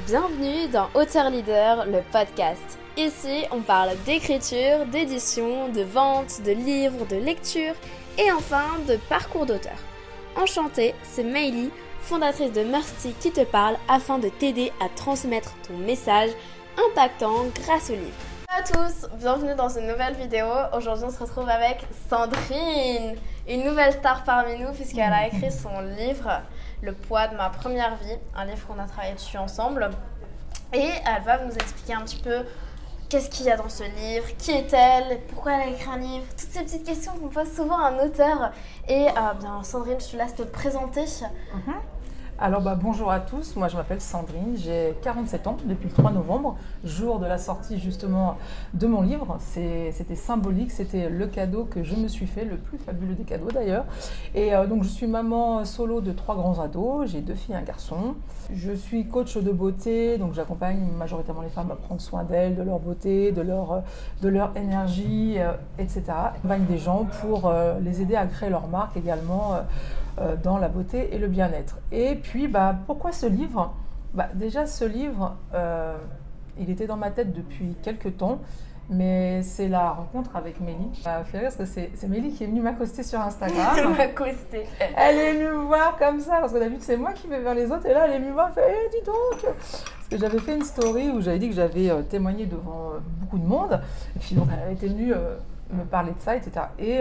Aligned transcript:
Bienvenue 0.00 0.68
dans 0.72 0.88
Auteur 0.94 1.28
Leader, 1.28 1.84
le 1.84 2.00
podcast. 2.10 2.78
Ici, 2.96 3.44
on 3.52 3.60
parle 3.60 3.90
d'écriture, 4.04 4.86
d'édition, 4.86 5.68
de 5.68 5.82
vente, 5.82 6.40
de 6.44 6.52
livres, 6.52 7.04
de 7.06 7.16
lecture 7.16 7.74
et 8.18 8.32
enfin 8.32 8.64
de 8.88 8.96
parcours 8.96 9.44
d'auteur. 9.44 9.76
Enchantée, 10.34 10.94
c'est 11.02 11.22
Meili, 11.22 11.70
fondatrice 12.00 12.52
de 12.52 12.62
Mercy 12.62 13.14
qui 13.20 13.30
te 13.32 13.44
parle 13.44 13.76
afin 13.86 14.18
de 14.18 14.30
t'aider 14.30 14.72
à 14.80 14.88
transmettre 14.88 15.52
ton 15.68 15.76
message 15.76 16.30
impactant 16.90 17.44
grâce 17.62 17.90
au 17.90 17.94
livre. 17.94 18.16
Bonjour 18.48 18.82
à 18.82 18.88
tous, 18.88 19.08
bienvenue 19.18 19.54
dans 19.54 19.68
une 19.68 19.86
nouvelle 19.86 20.14
vidéo. 20.14 20.46
Aujourd'hui, 20.74 21.04
on 21.06 21.10
se 21.10 21.18
retrouve 21.18 21.50
avec 21.50 21.80
Sandrine, 22.08 23.16
une 23.46 23.64
nouvelle 23.64 23.92
star 23.92 24.24
parmi 24.24 24.58
nous 24.58 24.72
puisqu'elle 24.72 25.12
a 25.12 25.26
écrit 25.28 25.52
son 25.52 25.80
livre 25.98 26.40
Le 26.82 26.92
poids 26.92 27.28
de 27.28 27.36
ma 27.36 27.48
première 27.48 27.96
vie, 27.96 28.18
un 28.34 28.44
livre 28.44 28.66
qu'on 28.66 28.78
a 28.78 28.86
travaillé 28.86 29.14
dessus 29.14 29.38
ensemble. 29.38 29.90
Et 30.72 30.90
elle 31.06 31.22
va 31.22 31.38
nous 31.44 31.52
expliquer 31.52 31.94
un 31.94 32.02
petit 32.02 32.20
peu 32.20 32.44
qu'est-ce 33.08 33.30
qu'il 33.30 33.46
y 33.46 33.50
a 33.50 33.56
dans 33.56 33.68
ce 33.68 33.84
livre, 33.84 34.26
qui 34.38 34.52
est-elle, 34.52 35.20
pourquoi 35.28 35.52
elle 35.52 35.68
a 35.68 35.72
écrit 35.72 35.90
un 35.90 35.98
livre, 35.98 36.24
toutes 36.30 36.50
ces 36.50 36.64
petites 36.64 36.84
questions 36.84 37.12
qu'on 37.12 37.28
pose 37.28 37.52
souvent 37.54 37.78
à 37.78 37.88
un 37.88 37.98
auteur. 37.98 38.52
Et 38.88 39.06
euh, 39.06 39.34
bien, 39.38 39.62
Sandrine, 39.62 40.00
je 40.00 40.12
te 40.12 40.16
laisse 40.16 40.34
te 40.34 40.42
présenter. 40.42 41.02
Mhm. 41.02 41.74
Alors 42.44 42.60
bah, 42.60 42.74
bonjour 42.74 43.12
à 43.12 43.20
tous, 43.20 43.54
moi 43.54 43.68
je 43.68 43.76
m'appelle 43.76 44.00
Sandrine, 44.00 44.56
j'ai 44.56 44.96
47 45.02 45.46
ans 45.46 45.56
depuis 45.64 45.88
le 45.88 45.94
3 45.94 46.10
novembre, 46.10 46.56
jour 46.82 47.20
de 47.20 47.26
la 47.26 47.38
sortie 47.38 47.78
justement 47.78 48.36
de 48.74 48.88
mon 48.88 49.00
livre. 49.00 49.38
C'était 49.38 50.16
symbolique, 50.16 50.72
c'était 50.72 51.08
le 51.08 51.28
cadeau 51.28 51.62
que 51.62 51.84
je 51.84 51.94
me 51.94 52.08
suis 52.08 52.26
fait, 52.26 52.44
le 52.44 52.56
plus 52.56 52.78
fabuleux 52.78 53.14
des 53.14 53.22
cadeaux 53.22 53.52
d'ailleurs. 53.52 53.84
Et 54.34 54.56
euh, 54.56 54.66
donc 54.66 54.82
je 54.82 54.88
suis 54.88 55.06
maman 55.06 55.64
solo 55.64 56.00
de 56.00 56.10
trois 56.10 56.34
grands 56.34 56.58
ados, 56.58 57.12
j'ai 57.12 57.20
deux 57.20 57.36
filles 57.36 57.54
et 57.54 57.58
un 57.58 57.62
garçon. 57.62 58.16
Je 58.52 58.72
suis 58.72 59.06
coach 59.06 59.36
de 59.36 59.52
beauté, 59.52 60.18
donc 60.18 60.34
j'accompagne 60.34 60.80
majoritairement 60.98 61.42
les 61.42 61.48
femmes 61.48 61.70
à 61.70 61.76
prendre 61.76 62.00
soin 62.00 62.24
d'elles, 62.24 62.56
de 62.56 62.62
leur 62.62 62.80
beauté, 62.80 63.30
de 63.30 63.40
leur, 63.40 63.82
de 64.20 64.28
leur 64.28 64.56
énergie, 64.56 65.36
euh, 65.38 65.52
etc. 65.78 66.02
J'accompagne 66.34 66.64
des 66.64 66.78
gens 66.78 67.06
pour 67.20 67.46
euh, 67.46 67.78
les 67.80 68.02
aider 68.02 68.16
à 68.16 68.26
créer 68.26 68.50
leur 68.50 68.66
marque 68.66 68.96
également 68.96 69.54
euh, 69.54 69.60
dans 70.42 70.58
la 70.58 70.68
beauté 70.68 71.14
et 71.14 71.18
le 71.18 71.28
bien-être. 71.28 71.78
Et 71.90 72.14
puis, 72.16 72.48
bah, 72.48 72.76
pourquoi 72.86 73.12
ce 73.12 73.26
livre? 73.26 73.74
Bah, 74.14 74.28
Déjà, 74.34 74.66
ce 74.66 74.84
livre, 74.84 75.36
euh, 75.54 75.96
il 76.58 76.70
était 76.70 76.86
dans 76.86 76.96
ma 76.96 77.10
tête 77.10 77.32
depuis 77.32 77.76
quelques 77.82 78.16
temps. 78.16 78.40
Mais 78.90 79.42
c'est 79.42 79.68
la 79.68 79.90
rencontre 79.92 80.36
avec 80.36 80.60
Mélie. 80.60 80.90
Ça 81.02 81.18
m'a 81.18 81.24
fait 81.24 81.38
rire 81.38 81.50
parce 81.56 81.70
que 81.70 81.80
c'est 81.94 82.08
Mélie 82.08 82.32
qui 82.32 82.44
est 82.44 82.46
venue 82.48 82.60
m'accoster 82.60 83.02
sur 83.04 83.20
Instagram. 83.20 83.94
m'accoster. 83.96 84.66
Elle 84.96 85.16
est 85.16 85.32
venue 85.34 85.44
me 85.46 85.64
voir 85.64 85.96
comme 85.98 86.20
ça, 86.20 86.38
parce 86.40 86.52
que 86.52 86.58
d'habitude 86.58 86.82
c'est 86.82 86.96
moi 86.96 87.12
qui 87.12 87.28
vais 87.28 87.40
vers 87.40 87.54
les 87.54 87.70
autres, 87.70 87.86
et 87.86 87.94
là 87.94 88.06
elle 88.06 88.14
est 88.14 88.18
venue 88.18 88.30
me 88.30 88.34
voir, 88.34 88.48
elle 88.48 88.54
fait 88.54 88.74
Eh, 88.86 88.90
dis 88.90 89.06
donc 89.06 89.44
Parce 89.44 90.08
que 90.10 90.18
j'avais 90.18 90.40
fait 90.40 90.56
une 90.56 90.64
story 90.64 91.10
où 91.10 91.22
j'avais 91.22 91.38
dit 91.38 91.48
que 91.48 91.54
j'avais 91.54 91.90
euh, 91.90 92.02
témoigné 92.02 92.44
devant 92.44 92.94
beaucoup 93.20 93.38
de 93.38 93.46
monde, 93.46 93.80
et 94.16 94.18
puis 94.18 94.34
donc 94.34 94.48
elle 94.66 94.72
était 94.72 94.88
venue 94.88 95.14
me 95.72 95.84
parler 95.84 96.10
de 96.10 96.20
ça, 96.20 96.36
etc. 96.36 96.66
Et 96.78 97.00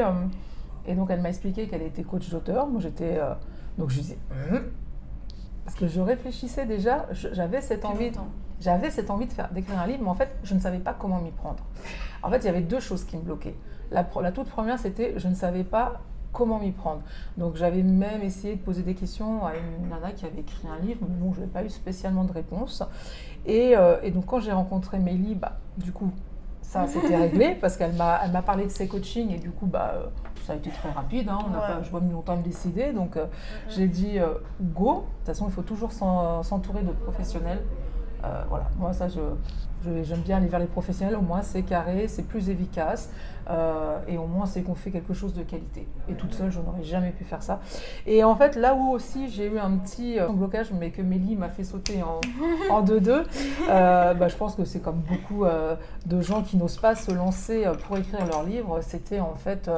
et 0.85 0.95
donc 0.95 1.09
elle 1.11 1.21
m'a 1.21 1.29
expliqué 1.29 1.67
qu'elle 1.67 1.81
était 1.81 2.03
coach 2.03 2.29
d'auteur. 2.29 2.67
Moi 2.67 2.81
j'étais. 2.81 3.17
Euh, 3.19 3.33
donc 3.77 3.89
je 3.89 3.99
disais. 3.99 4.17
Hum. 4.31 4.61
Parce 5.63 5.75
que 5.75 5.87
je 5.87 6.01
réfléchissais 6.01 6.65
déjà, 6.65 7.07
j'avais 7.11 7.61
cette 7.61 7.85
envie. 7.85 8.11
J'avais 8.59 8.91
cette 8.91 9.09
envie 9.09 9.25
de 9.25 9.33
faire 9.33 9.51
d'écrire 9.51 9.79
un 9.79 9.87
livre, 9.87 10.03
mais 10.03 10.09
en 10.09 10.13
fait, 10.13 10.29
je 10.43 10.53
ne 10.53 10.59
savais 10.59 10.77
pas 10.79 10.93
comment 10.93 11.19
m'y 11.19 11.31
prendre. 11.31 11.63
En 12.21 12.29
fait, 12.29 12.37
il 12.39 12.45
y 12.45 12.49
avait 12.49 12.61
deux 12.61 12.79
choses 12.79 13.03
qui 13.05 13.17
me 13.17 13.23
bloquaient. 13.23 13.55
La, 13.89 14.07
la 14.21 14.31
toute 14.31 14.49
première, 14.49 14.77
c'était 14.77 15.17
je 15.17 15.27
ne 15.27 15.33
savais 15.33 15.63
pas 15.63 16.01
comment 16.31 16.59
m'y 16.59 16.71
prendre. 16.71 17.01
Donc 17.37 17.55
j'avais 17.55 17.83
même 17.83 18.21
essayé 18.21 18.55
de 18.55 18.61
poser 18.61 18.83
des 18.83 18.95
questions 18.95 19.45
à 19.45 19.53
une 19.55 19.89
nana 19.89 20.11
qui 20.11 20.25
avait 20.25 20.41
écrit 20.41 20.67
un 20.67 20.79
livre, 20.79 20.99
mais 21.07 21.15
bon, 21.15 21.33
je 21.33 21.41
n'ai 21.41 21.47
pas 21.47 21.63
eu 21.63 21.69
spécialement 21.69 22.23
de 22.23 22.31
réponse. 22.31 22.83
Et, 23.45 23.75
euh, 23.75 23.97
et 24.03 24.11
donc 24.11 24.25
quand 24.25 24.39
j'ai 24.39 24.51
rencontré 24.51 24.99
Mélie, 24.99 25.35
bah, 25.35 25.57
du 25.77 25.91
coup, 25.91 26.11
ça 26.71 26.87
s'était 26.87 27.17
réglé 27.17 27.57
parce 27.59 27.75
qu'elle 27.75 27.93
m'a 27.93 28.41
parlé 28.45 28.63
de 28.63 28.69
ses 28.69 28.87
coachings 28.87 29.29
et 29.31 29.37
du 29.37 29.51
coup, 29.51 29.65
bah, 29.65 30.09
ça 30.45 30.53
a 30.53 30.55
été 30.55 30.69
très 30.69 30.89
rapide. 30.89 31.27
Hein, 31.27 31.39
on 31.45 31.51
pas, 31.51 31.81
je 31.83 31.89
vois 31.89 31.99
mis 31.99 32.13
longtemps 32.13 32.33
à 32.33 32.37
me 32.37 32.43
décider. 32.43 32.93
Donc, 32.93 33.17
euh, 33.17 33.25
j'ai 33.67 33.87
dit 33.87 34.19
euh, 34.19 34.35
go. 34.61 34.93
De 34.93 34.99
toute 34.99 35.25
façon, 35.25 35.47
il 35.49 35.51
faut 35.51 35.63
toujours 35.63 35.91
s'entourer 35.91 36.83
de 36.83 36.91
professionnels. 36.91 37.61
Euh, 38.23 38.43
voilà, 38.49 38.65
moi, 38.77 38.93
ça, 38.93 39.07
je, 39.07 39.19
j'aime 40.03 40.19
bien 40.19 40.37
aller 40.37 40.47
vers 40.47 40.59
les 40.59 40.67
professionnels. 40.67 41.15
Au 41.15 41.21
moins, 41.21 41.41
c'est 41.41 41.63
carré, 41.63 42.07
c'est 42.07 42.23
plus 42.27 42.49
efficace. 42.49 43.09
et 44.07 44.17
au 44.17 44.27
moins, 44.27 44.45
c'est 44.45 44.61
qu'on 44.61 44.75
fait 44.75 44.91
quelque 44.91 45.13
chose 45.13 45.33
de 45.33 45.43
qualité. 45.43 45.87
Et 46.07 46.13
toute 46.13 46.33
seule, 46.33 46.51
je 46.51 46.59
n'aurais 46.59 46.83
jamais 46.83 47.11
pu 47.11 47.23
faire 47.23 47.43
ça. 47.43 47.59
Et 48.05 48.23
en 48.23 48.35
fait, 48.35 48.55
là 48.55 48.75
où 48.75 48.91
aussi 48.91 49.27
j'ai 49.27 49.47
eu 49.47 49.59
un 49.59 49.71
petit 49.77 50.19
blocage, 50.33 50.71
mais 50.71 50.91
que 50.91 51.01
Mélie 51.01 51.35
m'a 51.35 51.49
fait 51.49 51.65
sauter 51.65 52.01
en 52.03 52.81
2-2, 52.85 53.23
bah, 53.67 54.27
je 54.27 54.35
pense 54.37 54.55
que 54.55 54.63
c'est 54.63 54.79
comme 54.79 55.01
beaucoup 55.01 55.43
de 56.05 56.21
gens 56.21 56.43
qui 56.43 56.55
n'osent 56.55 56.77
pas 56.77 56.95
se 56.95 57.11
lancer 57.11 57.65
pour 57.85 57.97
écrire 57.97 58.25
leur 58.25 58.43
livre. 58.43 58.79
C'était 58.81 59.19
en 59.19 59.35
fait 59.35 59.69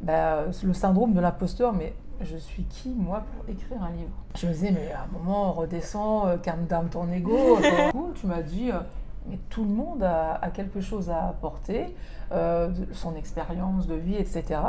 bah, 0.00 0.44
le 0.64 0.72
syndrome 0.72 1.12
de 1.12 1.20
l'imposteur, 1.20 1.72
mais 1.72 1.92
je 2.24 2.36
suis 2.36 2.64
qui, 2.64 2.90
moi, 2.90 3.24
pour 3.32 3.48
écrire 3.48 3.82
un 3.82 3.90
livre 3.90 4.10
Je 4.34 4.46
me 4.46 4.52
disais, 4.52 4.70
mais 4.70 4.92
à 4.92 5.02
un 5.02 5.18
moment, 5.18 5.52
redescends, 5.52 6.26
euh, 6.26 6.36
calme 6.36 6.66
down 6.66 6.88
ton 6.88 7.10
ego. 7.10 7.58
cool, 7.92 8.12
tu 8.14 8.26
m'as 8.26 8.42
dit, 8.42 8.70
euh, 8.70 8.80
mais 9.28 9.38
tout 9.48 9.64
le 9.64 9.70
monde 9.70 10.02
a, 10.02 10.40
quelque 10.52 10.80
chose 10.80 11.10
à 11.10 11.28
apporter, 11.28 11.94
euh, 12.32 12.70
son 12.92 13.14
expérience 13.16 13.86
de 13.86 13.94
vie, 13.94 14.16
etc. 14.16 14.60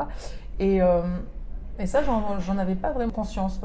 Et, 0.60 0.80
et 1.80 1.88
ça, 1.88 2.02
j'en 2.04 2.58
avais 2.58 2.76
pas 2.76 2.92
vraiment 2.92 3.12
conscience. 3.12 3.60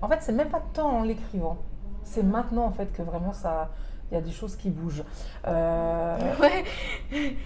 En 0.00 0.08
fait, 0.08 0.18
c'est 0.20 0.32
même 0.32 0.48
pas 0.48 0.62
tant 0.72 1.00
en 1.00 1.02
l'écrivant. 1.02 1.58
C'est 2.04 2.22
maintenant, 2.22 2.64
en 2.64 2.72
fait, 2.72 2.92
que 2.92 3.02
vraiment 3.02 3.32
ça, 3.32 3.70
il 4.12 4.16
y 4.16 4.18
a 4.18 4.20
des 4.20 4.30
choses 4.30 4.56
qui 4.56 4.68
bougent. 4.68 5.04
Euh... 5.46 6.16
Ouais. 6.38 6.64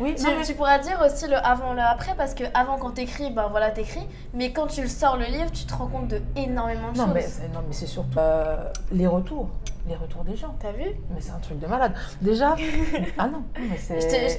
Oui, 0.00 0.16
tu, 0.16 0.54
pourras 0.54 0.80
dire 0.80 1.00
aussi 1.04 1.28
le 1.28 1.36
avant, 1.36 1.74
le 1.74 1.80
après, 1.80 2.14
parce 2.16 2.34
que 2.34 2.42
avant 2.54 2.76
quand 2.76 2.90
t'écris, 2.90 3.30
ben 3.30 3.46
voilà, 3.48 3.70
t'écris, 3.70 4.06
mais 4.34 4.52
quand 4.52 4.66
tu 4.66 4.82
le 4.82 4.88
sors 4.88 5.16
le 5.16 5.26
livre, 5.26 5.50
tu 5.52 5.64
te 5.64 5.72
rends 5.72 5.86
compte 5.86 6.08
de 6.08 6.20
énormément 6.34 6.90
de 6.90 6.98
non, 6.98 7.06
choses. 7.06 7.38
Mais, 7.40 7.48
non, 7.54 7.60
mais 7.66 7.72
c'est 7.72 7.86
surtout 7.86 8.18
euh, 8.18 8.56
les 8.90 9.06
retours. 9.06 9.48
Les 9.88 9.94
retours 9.94 10.24
des 10.24 10.36
gens. 10.36 10.54
T'as 10.58 10.72
vu? 10.72 10.84
Mais 11.10 11.20
c'est 11.20 11.30
un 11.30 11.38
truc 11.38 11.58
de 11.58 11.66
malade. 11.66 11.92
Déjà. 12.20 12.56
ah 13.18 13.28
non, 13.28 13.44
mais 13.58 13.76
c'est. 13.76 13.94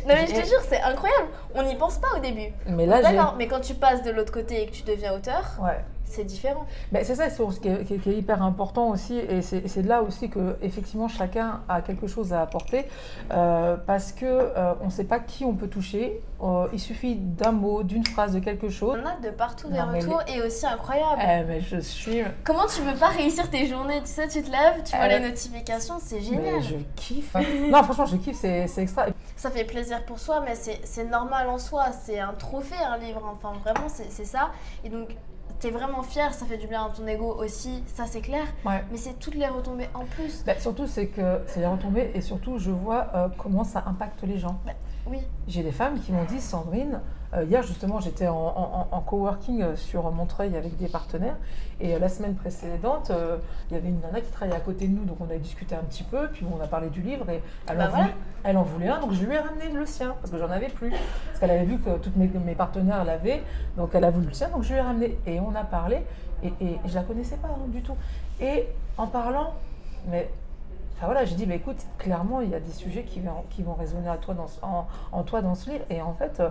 Non, 0.06 0.13
mais 0.16 0.28
je 0.28 0.34
te 0.34 0.46
jure, 0.46 0.62
c'est 0.62 0.81
incroyable. 0.81 1.28
On 1.56 1.63
n'y 1.63 1.75
pense 1.75 1.97
pas 1.97 2.08
au 2.18 2.19
début. 2.19 2.53
Mais 2.68 2.85
là, 2.85 3.02
D'accord, 3.02 3.35
mais 3.38 3.47
quand 3.47 3.62
tu 3.62 3.74
passes 3.74 4.03
de 4.03 4.12
l'autre 4.12 4.34
côté 4.34 4.63
et 4.63 4.66
que 4.68 4.72
tu 4.72 4.84
deviens 4.84 5.13
auteur. 5.13 5.58
Ouais 5.62 5.84
c'est 6.08 6.24
différent. 6.24 6.66
Mais 6.91 7.03
c'est 7.03 7.16
ça 7.16 7.30
ce 7.30 7.59
qui 7.59 7.68
est, 7.68 7.84
qui, 7.84 8.09
est, 8.09 8.18
hyper 8.18 8.41
important 8.41 8.90
aussi, 8.90 9.18
et 9.18 9.41
c'est 9.41 9.84
là 9.84 10.02
aussi 10.02 10.30
que 10.30 10.56
effectivement 10.62 11.08
chacun 11.08 11.62
a 11.68 11.81
quelque 11.81 12.08
chose 12.08 12.34
à 12.34 12.41
apporter, 12.41 12.85
euh, 13.31 13.75
parce 13.85 14.12
que 14.12 14.25
euh, 14.25 14.74
on 14.81 14.85
ne 14.85 14.91
sait 14.91 15.03
pas 15.03 15.19
qui 15.19 15.46
on 15.46 15.53
peut 15.53 15.68
toucher. 15.68 16.22
Euh, 16.41 16.67
il 16.71 16.79
suffit 16.79 17.15
d'un 17.15 17.51
mot, 17.51 17.81
d'une 17.81 18.05
phrase, 18.05 18.33
de 18.33 18.39
quelque 18.39 18.69
chose. 18.69 18.99
On 19.01 19.07
a 19.07 19.15
de 19.15 19.31
partout 19.31 19.69
des 19.69 19.81
retours 19.81 20.21
et 20.27 20.41
aussi 20.41 20.65
incroyable. 20.65 21.21
Eh, 21.21 21.43
mais 21.45 21.61
je 21.61 21.79
suis. 21.79 22.21
Comment 22.43 22.67
tu 22.67 22.81
peux 22.81 22.97
pas 22.97 23.07
réussir 23.07 23.49
tes 23.49 23.65
journées? 23.65 24.01
Tu 24.01 24.11
sais, 24.11 24.27
tu 24.27 24.43
te 24.43 24.51
lèves, 24.51 24.83
tu 24.83 24.95
vois 24.95 25.07
les 25.07 25.19
notifications, 25.19 25.95
c'est 25.99 26.21
génial. 26.21 26.43
Mais 26.43 26.61
je 26.61 26.75
kiffe. 26.95 27.35
non, 27.69 27.83
franchement, 27.83 28.05
je 28.05 28.17
kiffe, 28.17 28.37
c'est 28.37 28.67
extra. 28.77 29.07
Ça 29.35 29.49
fait 29.49 29.65
plaisir 29.65 30.05
pour 30.05 30.19
soi, 30.19 30.43
mais 30.45 30.55
c'est 30.55 31.05
normal 31.05 31.47
en 31.49 31.57
soi. 31.57 31.87
C'est 31.91 32.19
un 32.19 32.33
trophée, 32.33 32.75
un 32.75 32.97
livre. 32.97 33.23
Enfin, 33.33 33.53
vraiment, 33.63 33.87
c'est 33.89 34.25
ça. 34.25 34.51
Et 34.83 34.89
donc 34.89 35.09
t'es 35.59 35.71
vraiment 35.71 36.03
fier, 36.03 36.33
ça 36.33 36.45
fait 36.45 36.57
du 36.57 36.67
bien 36.67 36.85
à 36.85 36.89
ton 36.89 37.07
ego 37.07 37.35
aussi, 37.39 37.83
ça 37.87 38.05
c'est 38.05 38.21
clair. 38.21 38.43
Mais 38.65 38.97
c'est 38.97 39.19
toutes 39.19 39.35
les 39.35 39.47
retombées 39.47 39.89
en 39.93 40.05
plus. 40.05 40.43
Bah, 40.45 40.53
surtout, 40.59 40.87
c'est 40.87 41.07
que 41.07 41.41
c'est 41.47 41.61
les 41.61 41.67
retombées 41.67 42.11
et 42.13 42.21
surtout, 42.21 42.57
je 42.57 42.71
vois 42.71 43.07
euh, 43.15 43.27
comment 43.37 43.63
ça 43.63 43.83
impacte 43.87 44.23
les 44.23 44.37
gens. 44.37 44.59
Bah, 44.65 44.73
oui. 45.09 45.19
J'ai 45.47 45.63
des 45.63 45.72
femmes 45.72 46.00
qui 46.00 46.12
m'ont 46.12 46.25
dit, 46.25 46.41
Sandrine, 46.41 47.01
euh, 47.34 47.44
hier 47.44 47.62
justement, 47.63 48.00
j'étais 48.00 48.28
en, 48.28 49.03
coworking 49.06 49.62
euh, 49.62 49.75
sur 49.75 50.09
Montreuil 50.12 50.56
avec 50.56 50.78
des 50.78 50.88
partenaires 50.88 51.35
et 51.79 51.97
la 52.00 52.09
semaine 52.09 52.35
précédente, 52.35 53.12
il 53.69 53.75
y 53.75 53.78
avait 53.78 53.90
une 53.90 54.00
nana 54.00 54.22
qui 54.22 54.31
travaillait 54.31 54.57
à 54.57 54.62
côté 54.62 54.88
de 54.88 54.94
nous, 54.94 55.06
donc 55.06 55.17
on 55.19 55.29
a 55.29 55.38
discuté 55.38 55.75
un 55.75 55.84
petit 55.84 56.03
peu, 56.03 56.28
puis 56.29 56.46
on 56.51 56.62
a 56.62 56.67
parlé 56.67 56.90
du 56.90 57.01
livre 57.01 57.29
et 57.29 57.41
elle, 57.67 57.78
bah, 57.78 57.90
en, 57.91 57.96
voulait, 57.96 58.14
elle 58.43 58.58
en 58.58 58.64
voulait 58.64 58.87
un, 58.87 58.99
donc 58.99 59.14
je 59.14 59.23
lui 59.23 59.35
ai 59.35 59.40
ramené 59.40 59.70
le 59.72 59.85
sien 59.85 60.16
parce 60.20 60.31
que 60.31 60.37
j'en 60.37 60.49
avais 60.49 60.70
plus. 60.70 60.90
Parce 60.90 61.40
qu'elle 61.40 61.52
avait 61.52 61.66
vu 61.66 61.78
que 61.78 61.97
tous 61.97 62.11
mes, 62.16 62.28
mes, 62.28 62.55
partenaires 62.55 63.03
l'avaient, 63.03 63.43
donc 63.76 63.91
elle 63.93 64.05
a 64.05 64.09
voulu 64.09 64.28
le 64.28 64.34
sien, 64.34 64.49
donc 64.49 64.64
je 64.64 64.73
lui 64.73 64.79
ai 64.79 64.81
ramené. 64.81 65.17
Et 65.28 65.40
on 65.40 65.53
a 65.55 65.64
parlé 65.64 66.03
et, 66.43 66.53
et, 66.61 66.79
je 66.85 66.96
la 66.96 67.03
connaissais 67.03 67.37
pas 67.37 67.49
hein, 67.49 67.67
du 67.67 67.81
tout. 67.81 67.96
Et 68.41 68.67
en 68.97 69.08
parlant, 69.08 69.53
mais 70.08 70.29
Enfin 70.97 71.05
voilà, 71.05 71.26
j'ai 71.26 71.35
dit, 71.35 71.46
bah, 71.46 71.53
écoute, 71.53 71.78
clairement, 71.99 72.41
il 72.41 72.49
y 72.49 72.55
a 72.55 72.59
des 72.59 72.72
sujets 72.72 73.03
qui 73.03 73.20
vont, 73.20 73.44
qui 73.52 73.61
vont 73.61 73.76
résonner 73.76 74.09
à 74.09 74.17
toi 74.17 74.34
dans, 74.34 74.47
en, 75.11 75.23
toi 75.23 75.44
dans 75.44 75.53
ce 75.53 75.70
livre. 75.70 75.85
Et 75.91 76.02
en 76.02 76.14
fait, 76.14 76.40
euh, 76.40 76.49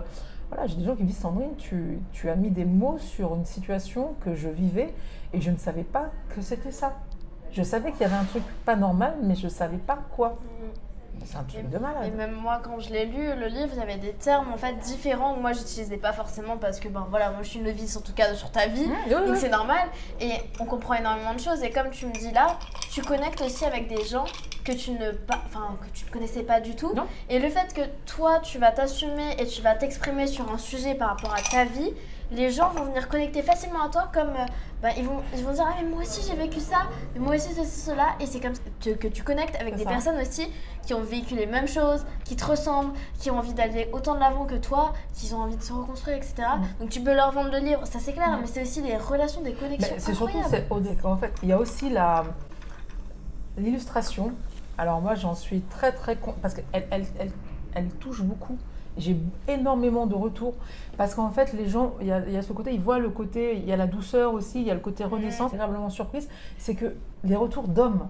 voilà, 0.49 0.67
j'ai 0.67 0.77
des 0.77 0.85
gens 0.85 0.95
qui 0.95 1.03
me 1.03 1.07
disent, 1.07 1.17
Sandrine, 1.17 1.55
tu, 1.57 1.99
tu, 2.13 2.29
as 2.29 2.35
mis 2.35 2.49
des 2.49 2.63
mots 2.63 2.97
sur 2.97 3.35
une 3.35 3.43
situation 3.43 4.15
que 4.21 4.35
je 4.35 4.47
vivais 4.47 4.93
et 5.33 5.41
je 5.41 5.51
ne 5.51 5.57
savais 5.57 5.83
pas 5.83 6.11
que 6.29 6.41
c'était 6.41 6.71
ça. 6.71 6.95
Je 7.51 7.61
savais 7.61 7.91
qu'il 7.91 8.01
y 8.01 8.05
avait 8.05 8.15
un 8.15 8.23
truc 8.23 8.43
pas 8.63 8.77
normal, 8.77 9.15
mais 9.21 9.35
je 9.35 9.45
ne 9.45 9.51
savais 9.51 9.77
pas 9.77 9.99
quoi. 10.15 10.29
Mm. 10.29 10.86
C'est 11.25 11.37
un 11.37 11.43
truc 11.43 11.69
de 11.69 11.77
malade. 11.77 12.05
Et 12.05 12.11
même 12.11 12.31
moi, 12.31 12.61
quand 12.63 12.79
je 12.79 12.89
l'ai 12.91 13.05
lu, 13.05 13.35
le 13.35 13.47
livre, 13.47 13.69
il 13.73 13.79
y 13.79 13.81
avait 13.81 13.97
des 13.97 14.13
termes 14.13 14.51
en 14.53 14.57
fait 14.57 14.73
différents 14.79 15.35
que 15.35 15.39
moi 15.39 15.53
j'utilisais 15.53 15.97
pas 15.97 16.13
forcément 16.13 16.57
parce 16.57 16.79
que 16.79 16.87
ben 16.87 17.05
voilà, 17.09 17.31
moi 17.31 17.43
je 17.43 17.49
suis 17.49 17.59
une 17.59 17.65
novice 17.65 17.97
en 17.97 18.01
tout 18.01 18.13
cas 18.13 18.33
sur 18.33 18.51
ta 18.51 18.67
vie, 18.67 18.87
mmh, 18.87 19.09
donc 19.09 19.35
c'est 19.35 19.49
normal. 19.49 19.87
Et 20.21 20.31
on 20.59 20.65
comprend 20.65 20.95
énormément 20.95 21.33
de 21.33 21.39
choses. 21.39 21.63
Et 21.63 21.69
comme 21.69 21.89
tu 21.89 22.05
me 22.05 22.13
dis 22.13 22.31
là, 22.31 22.57
tu 22.91 23.01
connectes 23.01 23.41
aussi 23.41 23.65
avec 23.65 23.87
des 23.87 24.03
gens 24.05 24.25
que 24.63 24.71
tu 24.71 24.91
ne 24.91 25.11
pas, 25.11 25.39
enfin 25.45 25.77
que 25.81 25.97
tu 25.97 26.05
ne 26.05 26.11
connaissais 26.11 26.43
pas 26.43 26.59
du 26.59 26.75
tout. 26.75 26.93
Non. 26.93 27.07
Et 27.29 27.39
le 27.39 27.49
fait 27.49 27.73
que 27.73 27.81
toi 28.05 28.39
tu 28.39 28.57
vas 28.57 28.71
t'assumer 28.71 29.35
et 29.39 29.47
tu 29.47 29.61
vas 29.61 29.75
t'exprimer 29.75 30.27
sur 30.27 30.51
un 30.51 30.57
sujet 30.57 30.95
par 30.95 31.09
rapport 31.09 31.33
à 31.33 31.41
ta 31.41 31.65
vie, 31.65 31.93
les 32.31 32.51
gens 32.51 32.69
vont 32.69 32.83
venir 32.85 33.07
connecter 33.07 33.41
facilement 33.41 33.83
à 33.83 33.89
toi 33.89 34.09
comme 34.13 34.29
euh, 34.29 34.45
bah, 34.81 34.89
ils 34.97 35.05
vont 35.05 35.21
ils 35.35 35.43
vont 35.43 35.53
dire 35.53 35.65
ah 35.67 35.75
mais 35.81 35.87
moi 35.87 36.01
aussi 36.01 36.21
j'ai 36.27 36.35
vécu 36.35 36.59
ça, 36.59 36.87
mais 37.13 37.19
moi 37.19 37.35
aussi 37.35 37.53
ceci 37.53 37.79
cela 37.79 38.15
et 38.19 38.25
c'est 38.25 38.39
comme 38.39 38.53
ça 38.53 38.61
que, 38.81 39.07
tu 39.07 39.23
connectes 39.23 39.55
avec 39.59 39.75
des 39.75 39.83
ça. 39.83 39.89
personnes 39.89 40.19
aussi 40.19 40.47
qui 40.85 40.93
ont 40.93 41.01
vécu 41.01 41.35
les 41.35 41.45
mêmes 41.45 41.67
choses, 41.67 42.05
qui 42.25 42.35
te 42.35 42.45
ressemblent, 42.45 42.93
qui 43.19 43.31
ont 43.31 43.37
envie 43.37 43.53
d'aller 43.53 43.89
autant 43.93 44.15
de 44.15 44.19
l'avant 44.19 44.45
que 44.45 44.55
toi, 44.55 44.93
qui 45.13 45.33
ont 45.33 45.39
envie 45.39 45.57
de 45.57 45.61
se 45.61 45.73
reconstruire, 45.73 46.17
etc. 46.17 46.33
Mm. 46.37 46.81
Donc 46.81 46.89
tu 46.89 47.01
peux 47.01 47.13
leur 47.13 47.31
vendre 47.31 47.51
le 47.51 47.59
livre, 47.59 47.85
ça 47.85 47.99
c'est 47.99 48.13
clair, 48.13 48.29
Mm. 48.29 48.41
mais 48.41 48.47
c'est 48.47 48.61
aussi 48.61 48.81
des 48.81 48.97
relations, 48.97 49.41
des 49.41 49.53
connexions 49.53 49.95
c'est 49.97 50.13
surtout, 50.13 50.37
en 51.03 51.17
fait, 51.17 51.33
il 51.43 51.49
y 51.49 51.53
a 51.53 51.57
aussi 51.57 51.89
la 51.89 52.23
l'illustration. 53.57 54.33
Alors 54.77 55.01
moi, 55.01 55.15
j'en 55.15 55.33
suis 55.33 55.61
très 55.61 55.91
très 55.91 56.15
con 56.15 56.35
parce 56.41 56.53
qu'elle 56.53 56.87
elle, 56.91 57.05
elle, 57.19 57.31
elle 57.73 57.89
touche 57.89 58.21
beaucoup. 58.21 58.57
J'ai 58.97 59.17
énormément 59.47 60.07
de 60.07 60.15
retours 60.15 60.53
parce 60.97 61.13
qu'en 61.15 61.29
fait, 61.29 61.53
les 61.53 61.67
gens, 61.67 61.93
il 62.01 62.07
y, 62.07 62.11
a, 62.11 62.19
il 62.27 62.33
y 62.33 62.37
a 62.37 62.41
ce 62.41 62.51
côté, 62.53 62.73
ils 62.73 62.79
voient 62.81 62.99
le 62.99 63.09
côté, 63.09 63.55
il 63.57 63.65
y 63.65 63.71
a 63.71 63.77
la 63.77 63.87
douceur 63.87 64.33
aussi, 64.33 64.61
il 64.61 64.67
y 64.67 64.71
a 64.71 64.73
le 64.73 64.79
côté 64.79 65.03
renaissance. 65.03 65.53
Agréablement 65.53 65.89
surprise, 65.89 66.27
c'est 66.57 66.75
que 66.75 66.95
les 67.23 67.35
retours 67.35 67.67
d'hommes. 67.67 68.07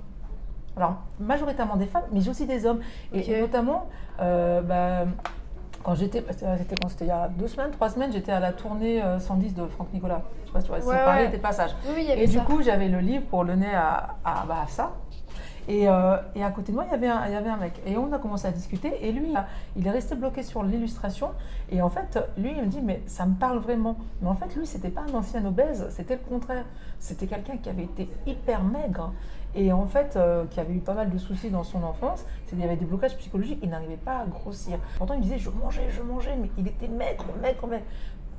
Alors 0.76 0.96
majoritairement 1.20 1.76
des 1.76 1.88
femmes, 1.88 2.04
mais 2.12 2.22
j'ai 2.22 2.30
aussi 2.30 2.46
des 2.46 2.66
hommes 2.66 2.80
et, 3.14 3.42
notamment. 3.42 3.88
euh, 4.22 4.62
bah, 4.62 5.06
quand 5.84 5.96
j'étais, 5.96 6.24
c'était 6.30 6.76
quand 6.82 6.90
c'était 6.90 7.06
il 7.06 7.10
y 7.10 7.12
a 7.12 7.30
deux 7.30 7.48
semaines, 7.48 7.72
trois 7.72 7.90
semaines, 7.90 8.12
j'étais 8.12 8.32
à 8.32 8.40
la 8.42 8.52
tournée 8.52 9.02
euh, 9.02 9.20
110 9.20 9.56
de 9.56 9.66
Franck 9.68 9.88
Nicolas. 9.94 10.22
Je 10.44 10.48
sais 10.48 10.52
pas 10.54 10.60
si 10.60 10.66
tu 10.68 10.72
vois, 10.72 10.94
Ouais, 10.94 11.22
ouais. 11.24 11.28
des 11.30 11.38
passages. 11.38 11.72
Oui, 11.86 11.92
oui, 11.96 12.02
il 12.04 12.10
y 12.10 12.12
avait 12.12 12.24
Et 12.24 12.28
du 12.28 12.40
coup, 12.40 12.62
j'avais 12.62 12.90
le 12.90 13.00
livre 13.00 13.26
pour 13.26 13.44
le 13.46 13.56
nez 13.56 13.74
à, 13.74 14.16
à, 14.26 14.46
bah, 14.46 14.58
à 14.64 14.68
ça. 14.68 14.92
Et, 15.68 15.88
euh, 15.88 16.18
et 16.34 16.44
à 16.44 16.52
côté 16.52 16.72
de 16.72 16.78
moi, 16.78 16.86
il 16.88 16.92
y, 16.92 16.96
avait 16.96 17.08
un, 17.08 17.28
il 17.28 17.60
mec. 17.60 17.82
Et 17.86 17.98
on 17.98 18.12
a 18.14 18.20
commencé 18.20 18.48
à 18.48 18.52
discuter. 18.52 19.06
Et 19.06 19.12
lui, 19.12 19.34
il 19.76 19.86
est 19.86 19.92
resté 19.92 20.16
bloqué 20.16 20.44
sur 20.44 20.64
l'illustration. 20.64 21.32
Et 21.70 21.82
en 21.82 21.90
fait, 21.90 22.20
lui, 22.38 22.54
il 22.56 22.62
me 22.62 22.68
dit, 22.68 22.82
mais 22.82 23.02
ça 23.06 23.26
me 23.26 23.36
parle 23.36 23.60
vraiment. 23.60 23.98
Mais 24.22 24.30
en 24.30 24.36
fait, 24.36 24.56
lui, 24.56 24.66
c'était 24.66 24.90
pas 24.90 25.02
un 25.02 25.14
ancien 25.14 25.44
obèse, 25.46 25.88
c'était 25.90 26.16
le 26.16 26.22
contraire. 26.22 26.66
C'était 27.00 27.28
quelqu'un 27.28 27.58
qui 27.58 27.70
avait 27.70 27.84
été 27.84 28.10
hyper 28.26 28.64
maigre. 28.64 29.12
Et 29.56 29.74
en 29.74 29.86
fait, 29.88 30.16
euh, 30.16 30.46
qui 30.46 30.60
avait 30.60 30.74
eu 30.74 30.80
pas 30.80 30.94
mal 30.94 31.10
de 31.10 31.18
soucis 31.18 31.50
dans 31.50 31.64
son 31.64 31.84
enfance. 31.84 32.26
Qu'il 32.48 32.60
y 32.60 32.64
avait 32.64 32.78
des 32.78 32.86
blocages 32.86 33.18
psychologiques. 33.18 33.60
Il 33.62 33.70
n'arrivait 33.70 33.98
pas 33.98 34.20
à 34.20 34.26
grossir. 34.26 34.80
Pourtant, 34.98 35.16
il 35.16 35.22
disait, 35.22 35.38
je 35.38 35.50
mangeais, 35.50 35.90
je 35.90 36.02
mangeais. 36.02 36.38
Mais 36.40 36.50
il 36.58 36.68
était 36.68 36.88
maigre, 36.88 37.26
maigre, 37.42 37.68
maigre. 37.68 37.86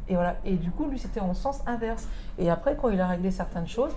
Et 0.08 0.14
voilà. 0.14 0.36
Et 0.46 0.54
du 0.54 0.70
coup, 0.70 0.86
lui, 0.86 0.98
c'était 0.98 1.20
en 1.20 1.34
sens 1.34 1.62
inverse. 1.66 2.08
Et 2.38 2.48
après, 2.48 2.76
quand 2.76 2.88
il 2.88 3.00
a 3.00 3.06
réglé 3.06 3.30
certaines 3.30 3.68
choses, 3.68 3.92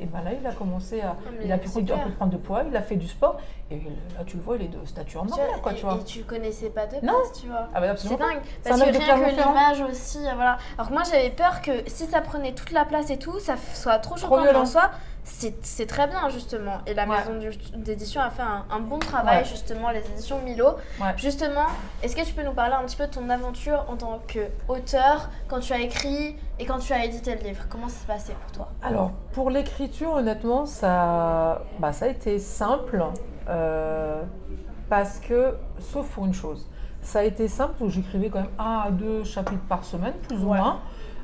et 0.00 0.06
ben 0.06 0.22
là, 0.22 0.30
il 0.38 0.46
a 0.46 0.52
commencé 0.52 1.00
à. 1.00 1.16
mais 1.38 1.46
il 1.46 1.52
a 1.52 1.58
pu 1.58 1.68
prendre 2.16 2.32
de 2.32 2.36
poids, 2.36 2.62
il 2.68 2.76
a 2.76 2.82
fait 2.82 2.96
du 2.96 3.08
sport. 3.08 3.40
Et 3.70 3.76
là, 4.16 4.24
tu 4.26 4.38
le 4.38 4.42
vois, 4.42 4.56
il 4.56 4.62
est 4.62 4.68
de 4.68 4.82
stature 4.86 5.22
Tu 5.22 5.28
normale, 5.28 5.60
quoi, 5.62 5.74
tu 5.74 5.84
vois. 5.84 5.98
et 6.00 6.04
tu 6.04 6.22
connaissais 6.24 6.70
pas 6.70 6.86
de 6.86 6.94
Non. 7.04 7.12
base, 7.12 7.38
tu 7.38 7.48
vois. 7.48 7.68
Ah 7.74 7.80
bah 7.82 7.94
C'est 7.96 8.08
dingue, 8.08 8.40
parce 8.64 8.80
que 8.80 8.86
rien 8.96 9.18
que 9.20 9.30
l'image 9.30 9.80
aussi, 9.82 10.18
euh, 10.26 10.30
voilà. 10.34 10.56
Alors 10.78 10.88
que 10.88 10.94
moi 10.94 11.02
j'avais 11.04 11.28
peur 11.28 11.60
que 11.60 11.72
si 11.86 12.06
ça 12.06 12.22
prenait 12.22 12.52
toute 12.54 12.70
la 12.70 12.86
place 12.86 13.10
et 13.10 13.18
tout, 13.18 13.38
ça 13.40 13.56
soit 13.74 13.98
trop 13.98 14.16
choquant 14.16 14.42
en 14.54 14.64
soi. 14.64 14.90
C'est 15.24 15.86
très 15.86 16.06
bien 16.06 16.30
justement. 16.30 16.78
Et 16.86 16.94
la 16.94 17.06
Ouais. 17.06 17.18
maison 17.18 17.38
d'édition 17.76 18.22
a 18.22 18.30
fait 18.30 18.40
un, 18.40 18.64
un 18.70 18.80
bon 18.80 18.98
travail 18.98 19.40
Ouais. 19.40 19.44
justement, 19.44 19.90
les 19.90 19.98
éditions 20.12 20.40
Milo. 20.40 20.68
Ouais. 20.98 21.12
Justement, 21.18 21.66
est-ce 22.02 22.16
que 22.16 22.24
tu 22.24 22.32
peux 22.32 22.42
nous 22.42 22.54
parler 22.54 22.72
un 22.74 22.84
petit 22.86 22.96
peu 22.96 23.06
de 23.06 23.12
ton 23.12 23.28
aventure 23.28 23.84
en 23.90 23.96
tant 23.96 24.20
qu'auteur, 24.66 25.28
quand 25.46 25.60
tu 25.60 25.74
as 25.74 25.80
écrit 25.80 26.36
et 26.58 26.64
quand 26.64 26.78
tu 26.78 26.94
as 26.94 27.04
édité 27.04 27.34
le 27.34 27.42
livre? 27.42 27.64
Comment 27.68 27.88
ça 27.90 27.96
s'est 28.00 28.06
passé 28.06 28.32
pour 28.40 28.52
toi? 28.52 28.68
Alors, 28.82 29.10
pour 29.32 29.50
l'écriture, 29.50 30.14
honnêtement, 30.14 30.64
ça, 30.64 31.60
bah, 31.78 31.92
ça 31.92 32.06
a 32.06 32.08
été 32.08 32.38
simple. 32.38 33.04
Euh, 33.48 34.22
parce 34.88 35.18
que, 35.18 35.54
sauf 35.80 36.08
pour 36.08 36.26
une 36.26 36.34
chose, 36.34 36.66
ça 37.02 37.20
a 37.20 37.22
été 37.22 37.48
simple 37.48 37.82
où 37.82 37.88
j'écrivais 37.88 38.28
quand 38.30 38.40
même 38.40 38.50
un 38.58 38.82
à 38.86 38.90
deux 38.90 39.24
chapitres 39.24 39.62
par 39.68 39.84
semaine, 39.84 40.14
plus 40.26 40.42
ou 40.44 40.50
Ouais. 40.50 40.58
moins. 40.58 40.80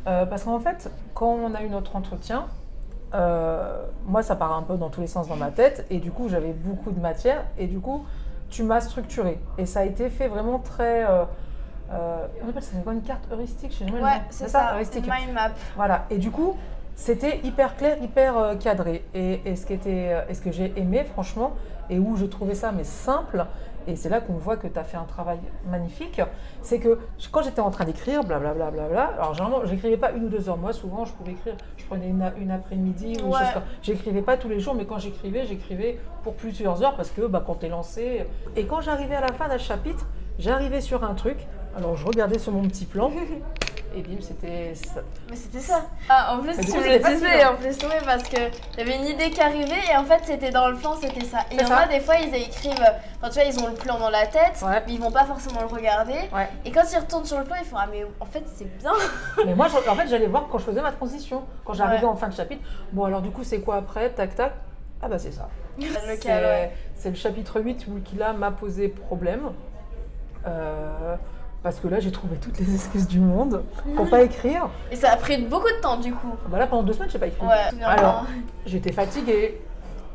Euh, 0.07 0.27
parce 0.27 0.45
qu'en 0.45 0.61
fait, 0.61 0.91
quand 1.15 1.27
on 1.29 1.55
a 1.55 1.63
eu 1.63 1.69
notre 1.69 1.97
entretien, 1.97 2.47
euh, 3.15 3.85
moi, 4.07 4.23
ça 4.23 4.37
part 4.37 4.53
un 4.57 4.63
peu 4.63 4.77
dans 4.77 4.91
tous 4.91 5.01
les 5.01 5.07
sens 5.07 5.29
dans 5.29 5.37
ma 5.37 5.51
tête. 5.51 5.87
Et 5.91 5.99
du 5.99 6.11
coup, 6.11 6.29
j'avais 6.29 6.53
beaucoup 6.53 6.91
de 6.91 7.01
matière. 7.01 7.45
Et 7.59 7.67
du 7.67 7.81
coup, 7.81 8.05
tu 8.51 8.63
m'as 8.65 8.81
structuré. 8.81 9.41
Et 9.59 9.67
ça 9.67 9.81
a 9.81 9.85
été 9.85 10.11
fait 10.11 10.29
vraiment 10.29 10.59
très. 10.59 11.05
on 11.07 12.49
appelle 12.49 12.63
ça 12.63 12.77
une 12.93 13.03
carte 13.03 13.25
heuristique 13.33 13.79
le 13.81 13.93
nom. 13.93 14.03
Ouais, 14.05 14.21
c'est 14.31 14.49
ça, 14.49 14.75
heuristique. 14.75 15.05
mind 15.07 15.33
map. 15.33 15.51
Voilà, 15.77 16.05
et 16.11 16.19
du 16.19 16.31
coup, 16.31 16.57
c'était 16.95 17.41
hyper 17.45 17.77
clair, 17.77 17.97
hyper 18.03 18.37
euh, 18.39 18.55
cadré. 18.57 19.05
Et, 19.15 19.41
et 19.45 19.57
ce, 19.57 19.67
qui 19.67 19.73
était, 19.73 20.09
euh, 20.13 20.23
et 20.29 20.35
ce 20.35 20.41
que 20.43 20.53
j'ai 20.53 20.73
aimé, 20.77 21.05
franchement, 21.05 21.55
et 21.91 21.99
où 21.99 22.17
je 22.17 22.25
trouvais 22.25 22.55
ça 22.55 22.73
mais 22.73 22.85
simple, 22.85 23.45
et 23.87 23.97
c'est 23.97 24.09
là 24.09 24.21
qu'on 24.21 24.33
voit 24.35 24.57
que 24.57 24.67
tu 24.67 24.79
as 24.79 24.85
fait 24.85 24.97
un 24.97 25.05
travail 25.05 25.39
magnifique, 25.71 26.21
c'est 26.63 26.79
que 26.79 26.99
quand 27.31 27.43
j'étais 27.43 27.61
en 27.61 27.71
train 27.71 27.85
d'écrire, 27.85 28.25
blablabla, 28.25 28.71
bla, 28.89 29.05
alors 29.19 29.35
généralement, 29.35 29.67
j'écrivais 29.67 29.99
pas 29.99 30.13
une 30.13 30.25
ou 30.25 30.29
deux 30.31 30.49
heures. 30.49 30.57
Moi, 30.57 30.73
souvent, 30.73 31.05
je 31.05 31.13
pouvais 31.13 31.33
écrire, 31.33 31.55
je 31.77 31.85
prenais 31.85 32.09
une, 32.09 32.33
une 32.41 32.51
après-midi 32.51 33.17
ou 33.21 33.27
une 33.27 33.33
Ouais. 33.33 33.39
chose 33.41 33.53
comme 33.53 33.63
J'écrivais 33.83 34.23
pas 34.23 34.39
tous 34.39 34.49
les 34.49 34.59
jours, 34.61 34.75
mais 34.75 34.87
quand 34.87 34.99
j'écrivais, 34.99 35.45
j'écrivais 35.45 35.99
pour 36.23 36.33
plusieurs 36.35 36.83
heures 36.83 36.97
parce 36.97 37.11
que 37.11 37.27
bah, 37.27 37.43
quand 37.47 37.57
tu 37.57 37.67
es 37.67 37.69
lancé. 37.69 38.25
Et 38.57 38.65
quand 38.65 38.81
j'arrivais 38.81 39.17
à 39.17 39.21
la 39.21 39.33
fin 39.35 39.49
d'un 39.49 39.59
chapitre, 39.59 40.07
j'arrivais 40.39 40.81
sur 40.81 41.05
un 41.05 41.13
truc. 41.13 41.37
Alors, 41.77 41.95
je 41.97 42.07
regardais 42.07 42.39
sur 42.39 42.53
mon 42.53 42.63
petit 42.63 42.87
plan. 42.87 43.11
Et 43.97 44.03
bim, 44.03 44.17
c'était 44.21 44.75
ça. 44.75 45.03
Mais 45.31 45.37
c'était 45.37 45.61
ça. 45.61 45.83
Ah, 46.09 46.35
en 46.35 46.41
plus, 46.43 46.57
tu 46.59 46.67
coup, 46.73 46.79
me 46.79 46.83
le 46.89 46.99
disais, 46.99 47.45
en 47.45 47.55
plus, 47.55 47.77
oui, 47.85 47.95
parce 48.05 48.25
que 48.25 48.37
y 48.77 48.81
avait 48.81 48.97
une 48.97 49.07
idée 49.07 49.31
qui 49.31 49.41
arrivait 49.41 49.85
et 49.93 49.97
en 49.97 50.05
fait, 50.05 50.21
c'était 50.25 50.51
dans 50.51 50.69
le 50.69 50.75
plan, 50.77 50.97
c'était 51.01 51.25
ça. 51.25 51.39
Et 51.53 51.55
il 51.55 51.61
y 51.61 51.65
en 51.65 51.71
a 51.71 51.87
des 51.87 52.01
fois, 52.01 52.17
ils 52.17 52.35
écrivent, 52.35 52.73
enfin, 53.19 53.29
tu 53.29 53.35
vois, 53.35 53.45
ils 53.45 53.59
ont 53.63 53.69
le 53.69 53.75
plan 53.75 53.99
dans 54.01 54.11
la 54.11 54.27
tête, 54.27 54.61
Ouais. 54.63 54.83
mais 54.87 54.95
ils 54.95 55.01
vont 55.01 55.13
pas 55.13 55.25
forcément 55.25 55.61
le 55.61 55.69
regarder. 55.69 56.15
Ouais. 56.33 56.49
Et 56.65 56.73
quand 56.73 56.83
ils 56.93 56.99
retournent 56.99 57.25
sur 57.25 57.39
le 57.39 57.45
plan, 57.45 57.55
ils 57.61 57.65
font 57.67 57.77
Ah, 57.79 57.87
mais 57.89 58.05
en 58.19 58.25
fait, 58.27 58.43
c'est 58.53 58.65
bien. 58.79 58.93
Mais 59.47 59.55
moi, 59.55 59.67
en 59.89 59.95
fait, 59.95 60.09
j'allais 60.09 60.27
voir 60.27 60.49
quand 60.51 60.59
je 60.59 60.65
faisais 60.65 60.83
ma 60.83 60.91
transition. 60.93 61.45
Quand 61.65 61.75
j'arrivais 61.75 62.05
Ouais. 62.05 62.11
en 62.11 62.17
fin 62.17 62.29
de 62.29 62.35
chapitre, 62.35 62.63
bon, 62.93 63.05
alors 63.05 63.23
du 63.23 63.31
coup, 63.31 63.45
c'est 63.45 63.61
quoi 63.61 63.77
après? 63.77 64.11
Tac, 64.11 64.35
tac. 64.35 64.53
Ah, 65.03 65.09
bah, 65.09 65.19
c'est 65.19 65.33
ça. 65.33 65.49
Lequel, 65.79 66.17
C'est 66.21 66.31
ouais. 66.33 66.73
c'est 66.97 67.09
le 67.11 67.17
chapitre 67.17 67.61
8 67.61 67.87
où 67.89 68.01
qui 68.01 68.17
là 68.17 68.33
m'a 68.33 68.51
posé 68.51 68.89
problème. 68.89 69.51
Euh, 70.47 71.17
parce 71.65 71.81
que 71.81 71.89
là, 71.89 71.99
j'ai 71.99 72.13
trouvé 72.13 72.37
toutes 72.37 72.59
les 72.59 72.75
excuses 72.75 73.09
du 73.09 73.19
monde 73.19 73.65
pour 73.97 74.09
pas 74.11 74.23
écrire. 74.23 74.69
Et 74.93 74.97
ça 74.97 75.13
a 75.13 75.17
pris 75.17 75.39
beaucoup 75.39 75.71
de 75.75 75.81
temps, 75.81 75.97
du 75.97 76.13
coup. 76.13 76.35
Bah 76.51 76.59
là, 76.59 76.67
pendant 76.67 76.83
deux 76.83 76.93
semaines, 76.93 77.09
j'ai 77.11 77.19
pas 77.19 77.27
écrit. 77.27 77.45
Ouais. 77.45 77.83
Alors, 77.83 78.27
j'étais 78.67 78.93
fatiguée. 78.93 79.63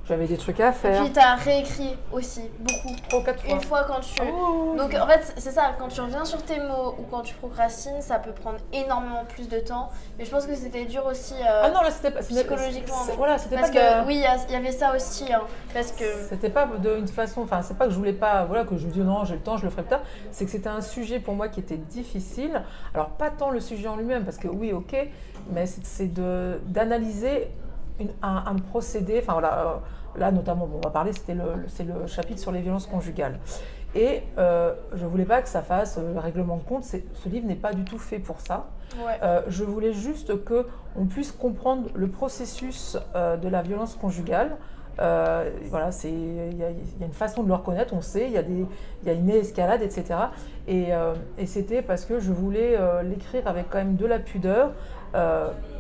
J'avais 0.10 0.26
des 0.26 0.38
trucs 0.38 0.60
à 0.60 0.70
Et 0.70 0.74
faire. 0.74 1.04
puis, 1.04 1.12
t'as 1.14 1.36
réécrit 1.36 1.96
aussi, 2.12 2.42
beaucoup. 2.60 2.96
Trois, 3.08 3.24
quatre 3.24 3.44
fois. 3.44 3.54
Une 3.54 3.62
fois 3.62 3.84
quand 3.84 4.00
tu. 4.00 4.20
Oh. 4.24 4.74
Donc 4.76 4.94
en 4.96 5.06
fait 5.06 5.34
c'est 5.38 5.52
ça, 5.52 5.76
quand 5.78 5.88
tu 5.88 6.02
reviens 6.02 6.26
sur 6.26 6.42
tes 6.42 6.60
mots 6.60 6.96
ou 6.98 7.04
quand 7.12 7.22
tu 7.22 7.36
procrastines, 7.36 8.02
ça 8.02 8.18
peut 8.18 8.32
prendre 8.32 8.58
énormément 8.74 9.24
plus 9.26 9.48
de 9.48 9.60
temps. 9.60 9.90
Mais 10.18 10.26
je 10.26 10.32
pense 10.32 10.48
que 10.48 10.56
c'était 10.56 10.86
dur 10.86 11.06
aussi 11.06 11.36
euh, 11.36 11.62
Ah 11.64 11.70
non, 11.70 11.82
là, 11.82 11.92
c'était 11.92 12.10
pas. 12.10 12.22
psychologiquement. 12.22 12.96
Voilà, 13.18 13.38
c'était 13.38 13.56
parce 13.56 13.70
pas 13.70 13.76
que 13.76 14.02
de- 14.02 14.08
oui, 14.08 14.16
il 14.50 14.52
y 14.52 14.56
avait 14.56 14.72
ça 14.72 14.96
aussi. 14.96 15.32
hein, 15.32 15.42
parce 15.76 15.92
que 15.92 16.06
C'était 16.28 16.50
pas 16.50 16.66
de 16.66 16.98
une 16.98 17.08
façon, 17.08 17.42
enfin 17.44 17.62
c'est 17.62 17.78
pas 17.78 17.86
que 17.86 17.92
je 17.92 17.98
voulais 17.98 18.14
pas, 18.14 18.46
voilà, 18.46 18.64
que 18.66 18.76
je 18.78 18.88
me 18.88 18.92
dis 18.92 19.02
non 19.02 19.26
j'ai 19.26 19.36
le 19.36 19.42
temps, 19.42 19.58
je 19.58 19.66
le 19.66 19.70
ferai 19.70 19.84
plus 19.84 19.90
tard. 19.92 20.02
C'est 20.32 20.46
que 20.46 20.52
c'était 20.52 20.70
un 20.70 20.82
sujet 20.82 21.20
pour 21.20 21.36
moi 21.36 21.50
qui 21.50 21.60
était 21.60 21.78
difficile. 21.78 22.64
Alors 22.96 23.10
pas 23.10 23.30
tant 23.30 23.52
le 23.52 23.60
sujet 23.60 23.88
en 23.88 23.96
lui-même, 23.96 24.24
parce 24.26 24.38
que 24.38 24.48
oui 24.48 24.74
ok, 24.74 24.96
mais 25.52 25.68
c'est- 25.68 25.86
c'est 25.86 26.12
de 26.12 26.60
d'analyser 26.66 27.52
une- 28.00 28.10
un, 28.24 28.44
un 28.48 28.56
procédé. 28.56 29.20
Enfin 29.22 29.34
voilà, 29.34 29.58
euh, 29.60 29.74
là 30.18 30.32
notamment, 30.32 30.66
bon, 30.68 30.78
on 30.78 30.88
va 30.88 30.92
parler, 30.92 31.14
c'était 31.14 31.34
le, 31.36 31.44
c'est 31.68 31.84
le 31.84 32.08
chapitre 32.08 32.40
sur 32.40 32.52
les 32.52 32.62
violences 32.62 32.86
conjugales. 32.88 33.40
Et 33.96 34.22
euh, 34.38 34.74
je 34.94 35.06
voulais 35.06 35.26
pas 35.26 35.42
que 35.42 35.50
ça 35.50 35.62
fasse 35.64 35.98
euh, 35.98 36.20
règlement 36.20 36.58
de 36.58 36.64
compte. 36.64 36.84
c'est- 36.84 37.04
Ce 37.16 37.28
livre 37.28 37.48
n'est 37.48 37.56
pas 37.56 37.74
du 37.74 37.84
tout 37.84 37.98
fait 37.98 38.20
pour 38.20 38.40
ça. 38.40 38.68
ouais. 39.04 39.18
Euh, 39.24 39.42
je 39.48 39.64
voulais 39.64 39.94
juste 39.94 40.44
que 40.44 40.68
on 40.96 41.06
puisse 41.06 41.32
comprendre 41.32 41.90
le 41.96 42.08
processus 42.08 42.98
euh, 43.16 43.36
de 43.38 43.48
la 43.50 43.62
violence 43.64 43.96
conjugale. 43.96 44.58
Euh, 45.00 45.50
voilà, 45.70 45.92
c'est 45.92 46.12
il 46.12 46.58
y, 46.58 46.64
a- 46.64 46.70
il 46.72 47.00
y 47.00 47.04
a 47.04 47.06
une 47.08 47.14
façon 47.14 47.42
de 47.42 47.48
le 47.48 47.54
reconnaître, 47.56 47.94
on 47.96 48.02
sait, 48.02 48.26
il 48.26 48.32
y 48.32 48.38
a 48.38 48.44
des 48.44 48.66
il 49.02 49.08
y 49.08 49.10
a 49.10 49.14
une 49.14 49.30
escalade, 49.30 49.82
etc. 49.82 50.04
Et, 50.68 50.90
et 51.38 51.46
c'était 51.46 51.82
parce 51.82 52.04
que 52.06 52.20
je 52.20 52.32
voulais 52.34 52.78
l'écrire 53.04 53.48
avec 53.48 53.70
quand 53.70 53.78
même 53.80 53.96
de 53.96 54.06
la 54.06 54.20
pudeur, 54.20 54.72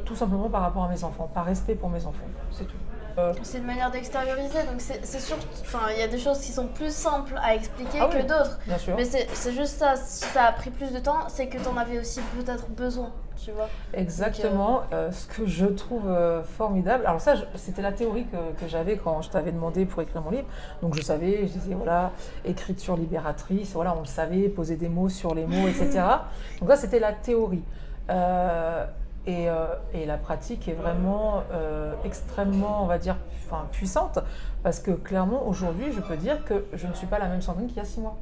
tout 0.05 0.15
simplement 0.15 0.49
par 0.49 0.61
rapport 0.61 0.85
à 0.85 0.89
mes 0.89 1.03
enfants, 1.03 1.29
par 1.33 1.43
respect 1.45 1.75
pour 1.75 1.89
mes 1.89 2.05
enfants, 2.05 2.25
c'est 2.49 2.63
tout. 2.65 2.77
Euh, 3.17 3.33
C'est 3.43 3.57
une 3.57 3.65
manière 3.65 3.91
d'extérioriser, 3.91 4.59
donc 4.63 4.79
c'est 4.79 5.19
sûr, 5.19 5.35
enfin 5.61 5.87
il 5.93 5.99
y 5.99 6.03
a 6.03 6.07
des 6.07 6.19
choses 6.19 6.39
qui 6.39 6.51
sont 6.51 6.67
plus 6.67 6.93
simples 6.93 7.33
à 7.41 7.55
expliquer 7.55 7.99
Ah 8.01 8.07
que 8.07 8.17
oui. 8.17 8.23
d'autres. 8.23 8.59
Mais 8.95 9.05
c'est 9.05 9.53
juste 9.53 9.77
ça, 9.79 9.95
si 9.95 10.25
ça 10.25 10.45
a 10.45 10.51
pris 10.51 10.69
plus 10.69 10.91
de 10.91 10.99
temps, 10.99 11.27
c'est 11.27 11.47
que 11.47 11.57
t'en 11.57 11.75
avais 11.77 11.99
aussi 11.99 12.21
peut-être 12.37 12.69
besoin, 12.69 13.11
tu 13.43 13.51
vois. 13.51 13.67
Exactement. 13.93 14.81
Euh, 14.93 15.11
ce 15.11 15.25
que 15.27 15.45
je 15.45 15.65
trouve 15.65 16.07
euh, 16.07 16.43
formidable. 16.43 17.05
Alors 17.05 17.21
ça, 17.21 17.33
c'était 17.55 17.81
la 17.81 17.91
théorie 17.91 18.25
que, 18.25 18.61
que 18.61 18.67
j'avais 18.67 18.97
quand 18.97 19.21
je 19.21 19.29
t'avais 19.29 19.51
demandé 19.51 19.85
pour 19.85 20.01
écrire 20.01 20.21
mon 20.21 20.31
livre. 20.31 20.47
Donc 20.81 20.95
je 20.95 21.01
savais, 21.01 21.47
je 21.47 21.53
disais 21.53 21.73
voilà, 21.73 22.11
écriture 22.45 22.95
libératrice. 22.97 23.71
Voilà, 23.73 23.95
on 23.95 24.01
le 24.01 24.05
savait, 24.05 24.49
poser 24.49 24.75
des 24.75 24.89
mots 24.89 25.09
sur 25.09 25.33
les 25.35 25.45
mots, 25.45 25.67
etc. 25.67 26.01
Donc 26.59 26.69
ça, 26.69 26.75
c'était 26.77 26.99
la 26.99 27.13
théorie. 27.13 27.63
Euh, 28.09 28.85
Et, 29.29 29.47
euh, 29.47 29.67
et 29.93 30.07
la 30.07 30.17
pratique 30.17 30.67
est 30.67 30.73
vraiment 30.73 31.43
euh, 31.51 31.93
extrêmement, 32.03 32.81
on 32.81 32.87
va 32.87 32.97
dire, 32.97 33.15
enfin, 33.45 33.67
puissante. 33.71 34.17
Parce 34.63 34.79
que 34.79 34.89
clairement, 34.89 35.47
aujourd'hui, 35.47 35.91
je 35.91 36.01
peux 36.01 36.17
dire 36.17 36.43
que 36.45 36.65
je 36.73 36.87
ne 36.87 36.93
suis 36.93 37.05
pas 37.05 37.19
la 37.19 37.27
même 37.27 37.41
Sandrine 37.41 37.67
qu'il 37.67 37.77
y 37.77 37.81
a 37.81 37.85
six 37.85 37.99
mois. 38.01 38.17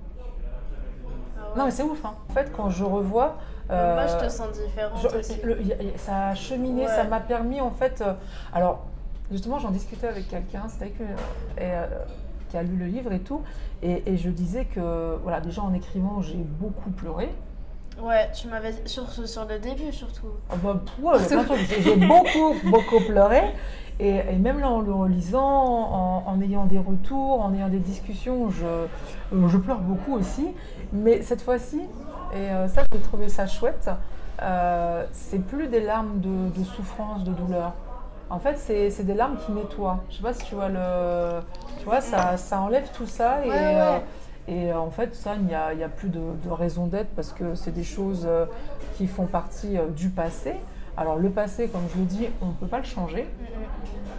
Non, 1.55 1.63
mais 1.63 1.71
c'est 1.71 1.83
ouf. 1.83 2.03
hein. 2.03 2.13
En 2.29 2.33
fait, 2.33 2.51
quand 2.55 2.69
je 2.69 2.83
revois. 2.83 3.37
euh, 3.71 3.95
Moi, 3.95 4.07
je 4.07 4.25
te 4.25 4.29
sens 4.29 4.49
différente 4.51 4.99
je- 5.01 5.17
aussi. 5.17 5.39
le- 5.43 5.61
y 5.61 5.71
a- 5.73 5.81
y 5.81 5.89
a- 5.93 5.97
ça 5.97 6.27
a 6.27 6.35
cheminé, 6.35 6.81
Ouais. 6.83 6.87
ça 6.87 7.03
m'a 7.05 7.19
permis 7.21 7.61
en 7.61 7.71
fait. 7.71 8.01
euh, 8.01 8.13
alors, 8.53 8.85
justement, 9.31 9.59
j'en 9.59 9.71
discutais 9.71 10.07
avec 10.07 10.27
quelqu'un, 10.27 10.63
c'était 10.67 10.85
avec, 10.85 11.01
euh, 11.01 11.05
et, 11.57 11.61
euh, 11.71 11.85
qui 12.49 12.57
a 12.57 12.63
lu 12.63 12.75
le 12.77 12.85
livre 12.85 13.11
et 13.13 13.19
tout, 13.19 13.41
et, 13.81 14.03
et 14.11 14.17
je 14.17 14.29
disais 14.29 14.65
que, 14.65 15.17
voilà, 15.23 15.39
déjà 15.41 15.61
en 15.61 15.73
écrivant, 15.73 16.21
j'ai 16.21 16.35
beaucoup 16.37 16.89
pleuré. 16.91 17.33
Ouais, 18.01 18.29
tu 18.33 18.47
m'avais 18.47 18.73
sur, 18.85 19.09
sur 19.27 19.45
le 19.45 19.57
début 19.59 19.91
surtout. 19.91 20.27
Ah 20.49 20.55
bah, 20.61 20.79
ouais, 21.01 21.17
j'ai 21.83 21.95
beaucoup, 21.95 22.55
beaucoup 22.65 22.99
pleuré. 23.05 23.41
Et, 23.99 24.17
et 24.17 24.35
même 24.35 24.59
là, 24.59 24.69
en 24.69 24.81
le 24.81 24.93
relisant, 24.93 25.41
en, 25.43 26.23
en 26.27 26.41
ayant 26.41 26.65
des 26.65 26.77
retours, 26.77 27.41
en 27.43 27.51
ayant 27.55 27.69
des 27.69 27.79
discussions, 27.79 28.51
je, 28.51 28.65
euh, 28.65 29.47
je 29.47 29.57
pleure 29.57 29.79
beaucoup 29.79 30.13
aussi. 30.15 30.49
Mais 30.93 31.23
cette 31.23 31.41
fois-ci, 31.41 31.81
et 32.33 32.37
euh, 32.51 32.67
ça, 32.67 32.83
j'ai 32.93 32.99
trouvé 32.99 33.27
ça 33.29 33.47
chouette, 33.47 33.89
euh, 34.43 35.03
c'est 35.11 35.39
plus 35.39 35.67
des 35.67 35.79
larmes 35.81 36.19
de, 36.19 36.49
de 36.59 36.63
souffrance, 36.63 37.23
de 37.23 37.31
douleur. 37.31 37.73
En 38.29 38.37
fait, 38.39 38.57
c'est 38.57 38.91
c'est 38.91 39.03
des 39.05 39.13
larmes 39.15 39.37
qui 39.43 39.51
nettoient. 39.53 40.03
Je 40.11 40.17
sais 40.17 40.21
pas 40.21 40.33
si 40.33 40.43
tu 40.43 40.53
vois 40.53 40.67
le. 40.69 41.39
Tu 41.79 41.85
vois, 41.85 42.01
ça, 42.01 42.37
ça 42.37 42.59
enlève 42.61 42.87
tout 42.93 43.07
ça. 43.07 43.43
Et, 43.43 43.49
Ouais, 43.49 43.55
ouais. 43.55 43.75
euh, 43.75 43.97
et 44.47 44.71
euh, 44.71 44.79
en 44.79 44.91
fait, 44.91 45.13
ça, 45.13 45.35
il 45.35 45.45
n'y 45.45 45.55
a, 45.55 45.73
il 45.73 45.79
y 45.79 45.83
a 45.83 45.89
plus 45.89 46.09
de, 46.09 46.21
de 46.43 46.49
raison 46.49 46.87
d'être 46.87 47.09
parce 47.15 47.33
que 47.33 47.55
c'est 47.55 47.73
des 47.73 47.83
choses 47.83 48.25
euh, 48.27 48.45
qui 48.95 49.07
font 49.07 49.25
partie 49.25 49.77
euh, 49.77 49.87
du 49.89 50.09
passé. 50.09 50.53
Alors, 50.95 51.17
le 51.17 51.29
passé, 51.29 51.67
comme 51.67 51.83
je 51.93 51.99
le 51.99 52.05
dis, 52.05 52.27
on 52.41 52.47
ne 52.47 52.53
peut 52.53 52.65
pas 52.65 52.79
le 52.79 52.83
changer. 52.85 53.27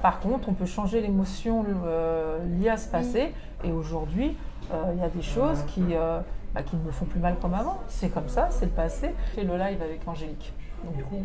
Par 0.01 0.21
contre, 0.21 0.49
on 0.49 0.53
peut 0.53 0.67
changer 0.67 1.01
l'émotion 1.01 1.65
euh, 1.85 2.39
liée 2.61 2.69
à 2.69 2.77
ce 2.77 2.89
passé. 2.89 3.35
Et 3.65 3.73
aujourd'hui, 3.73 4.37
euh, 4.73 4.93
il 4.95 5.01
y 5.01 5.03
a 5.03 5.09
des 5.09 5.23
choses 5.23 5.65
qui, 5.67 5.83
euh, 5.91 6.21
bah, 6.55 6.63
qui 6.63 6.77
ne 6.77 6.83
me 6.83 6.93
font 6.93 7.07
plus 7.07 7.19
mal 7.19 7.35
comme 7.41 7.55
avant. 7.55 7.79
C'est 7.89 8.11
comme 8.11 8.29
ça, 8.29 8.49
c'est 8.51 8.67
le 8.67 8.71
passé. 8.71 9.13
J'ai 9.35 9.41
fait 9.41 9.47
le 9.47 9.57
live 9.59 9.83
avec 9.83 10.07
Angélique. 10.07 10.53
Donc, 10.85 10.97
du 10.97 11.03
coup, 11.03 11.25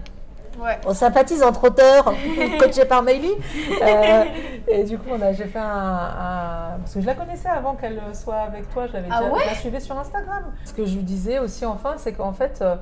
Ouais. 0.62 0.80
On 0.86 0.94
sympathise 0.94 1.42
entre 1.44 1.66
auteurs, 1.68 2.06
coachés 2.60 2.86
par 2.86 3.02
Maïli. 3.04 3.32
euh, 3.82 4.24
et 4.68 4.84
du 4.84 4.98
coup, 4.98 5.10
on 5.12 5.22
a, 5.22 5.34
j'ai 5.34 5.46
fait 5.46 5.60
un, 5.60 5.64
un- 5.66 6.78
Parce 6.80 6.94
que 6.94 7.02
je 7.02 7.06
la 7.06 7.16
connaissais 7.16 7.50
avant 7.50 7.76
qu'elle 7.76 8.00
soit 8.14 8.38
avec 8.42 8.70
toi, 8.70 8.88
je 8.88 8.94
l'avais 8.94 9.08
Ah 9.12 9.20
déjà 9.22 9.34
ouais 9.34 9.42
je 9.44 9.50
la 9.50 9.56
suivais 9.56 9.80
sur 9.80 9.98
Instagram. 9.98 10.44
Ce 10.66 10.74
que 10.74 10.86
je 10.86 10.96
lui 10.96 11.04
disais 11.04 11.40
aussi, 11.40 11.66
enfin, 11.66 11.96
c'est 11.98 12.14
qu'en 12.14 12.34
fait, 12.34 12.60
euh, 12.62 12.76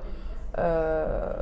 euh, 0.58 1.34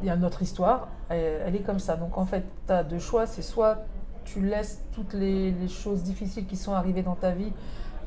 il 0.00 0.08
y 0.08 0.10
a 0.10 0.16
notre 0.16 0.42
histoire, 0.42 0.88
elle, 1.08 1.42
elle 1.46 1.56
est 1.56 1.60
comme 1.64 1.78
ça. 1.78 1.96
Donc 1.96 2.18
en 2.18 2.26
fait, 2.26 2.42
tu 2.66 2.72
as 2.72 2.82
deux 2.82 2.98
choix 2.98 3.26
c'est 3.26 3.42
soit 3.42 3.78
tu 4.24 4.40
laisses 4.40 4.84
toutes 4.94 5.14
les, 5.14 5.50
les 5.52 5.68
choses 5.68 6.02
difficiles 6.02 6.46
qui 6.46 6.56
sont 6.56 6.74
arrivées 6.74 7.02
dans 7.02 7.14
ta 7.16 7.30
vie 7.30 7.52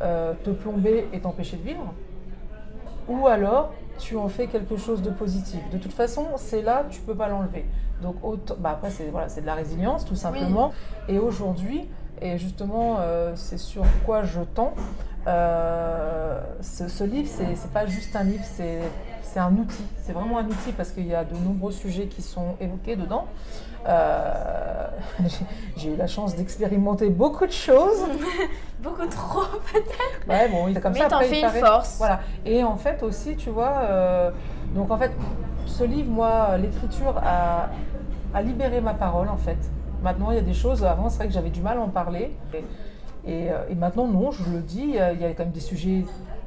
euh, 0.02 0.34
te 0.44 0.50
plomber 0.50 1.08
et 1.14 1.20
t'empêcher 1.22 1.58
de 1.58 1.64
vivre, 1.64 1.94
ou 3.08 3.28
alors 3.28 3.72
tu 3.98 4.18
en 4.18 4.28
fais 4.30 4.48
quelque 4.48 4.78
chose 4.78 5.02
de 5.02 5.10
positif. 5.10 5.60
De 5.72 5.78
toute 5.78 5.94
façon, 5.94 6.26
c'est 6.38 6.62
là, 6.62 6.86
tu 6.90 7.02
peux 7.02 7.16
pas 7.16 7.28
l'enlever. 7.28 7.66
Donc 8.02 8.16
autant, 8.24 8.56
bah 8.60 8.72
après 8.72 8.90
c'est 8.90 9.06
voilà, 9.10 9.28
de 9.28 9.46
la 9.46 9.54
résilience 9.54 10.04
tout 10.06 10.16
simplement. 10.16 10.72
Et 11.08 11.18
aujourd'hui, 11.20 11.88
et 12.22 12.38
justement, 12.38 12.98
euh, 13.00 13.34
c'est 13.36 13.58
sur 13.58 13.84
quoi 14.06 14.24
je 14.24 14.42
tends. 14.42 14.74
euh, 15.28 16.40
ce, 16.62 16.88
ce 16.88 17.04
livre, 17.04 17.30
c'est 17.30 17.72
pas 17.72 17.86
juste 17.86 18.16
un 18.16 18.24
livre, 18.24 18.44
c'est 18.44 18.80
c'est 19.26 19.40
un 19.40 19.52
outil. 19.54 19.84
C'est 20.04 20.14
vraiment 20.14 20.38
un 20.38 20.46
outil 20.46 20.72
parce 20.78 20.92
qu'il 20.92 21.08
y 21.08 21.14
a 21.16 21.24
de 21.24 21.36
nombreux 21.36 21.72
sujets 21.72 22.06
qui 22.08 22.22
sont 22.22 22.56
évoqués 22.62 22.96
dedans. 22.96 23.26
Euh, 23.88 24.88
j'ai- 25.78 25.94
eu 25.94 25.96
la 25.96 26.08
chance 26.08 26.36
d'expérimenter 26.36 27.10
beaucoup 27.10 27.46
de 27.46 27.52
choses. 27.52 28.04
Beaucoup 28.80 29.08
trop. 29.08 29.42
Ouais, 30.28 30.48
bon, 30.50 30.68
il- 30.68 30.80
comme 30.80 30.94
Mais 30.94 31.00
ça, 31.00 31.08
t'en 31.08 31.20
fais 31.22 31.42
une 31.42 31.50
force. 31.50 31.98
Voilà. 31.98 32.20
Et 32.46 32.64
en 32.64 32.76
fait 32.76 33.02
aussi, 33.02 33.36
tu 33.36 33.50
vois, 33.50 33.80
euh, 33.82 34.30
donc 34.76 34.92
en 34.92 34.98
fait, 34.98 35.12
ce 35.66 35.84
livre, 35.86 36.12
moi, 36.12 36.56
l'écriture 36.58 37.16
a, 37.18 37.70
a 38.34 38.42
libéré 38.44 38.82
ma 38.82 38.94
parole, 38.94 39.30
en 39.30 39.38
fait. 39.38 39.58
Maintenant, 40.04 40.30
il 40.30 40.36
y 40.36 40.40
a 40.40 40.44
des 40.44 40.54
choses, 40.54 40.84
avant, 40.84 41.10
c'est 41.10 41.18
vrai 41.18 41.28
que 41.28 41.34
j'avais 41.34 41.50
du 41.50 41.62
mal 41.62 41.80
à 41.80 41.82
en 41.82 41.90
parler. 41.90 42.36
Et, 42.54 42.58
et, 43.26 43.52
euh, 43.52 43.64
et 43.70 43.76
maintenant, 43.76 44.06
non, 44.08 44.30
je 44.30 44.44
le 44.52 44.60
dis, 44.60 44.84
il 44.84 45.22
y 45.22 45.26
a 45.26 45.30
quand 45.32 45.46
même 45.46 45.52
des 45.52 45.60
sujets 45.62 46.04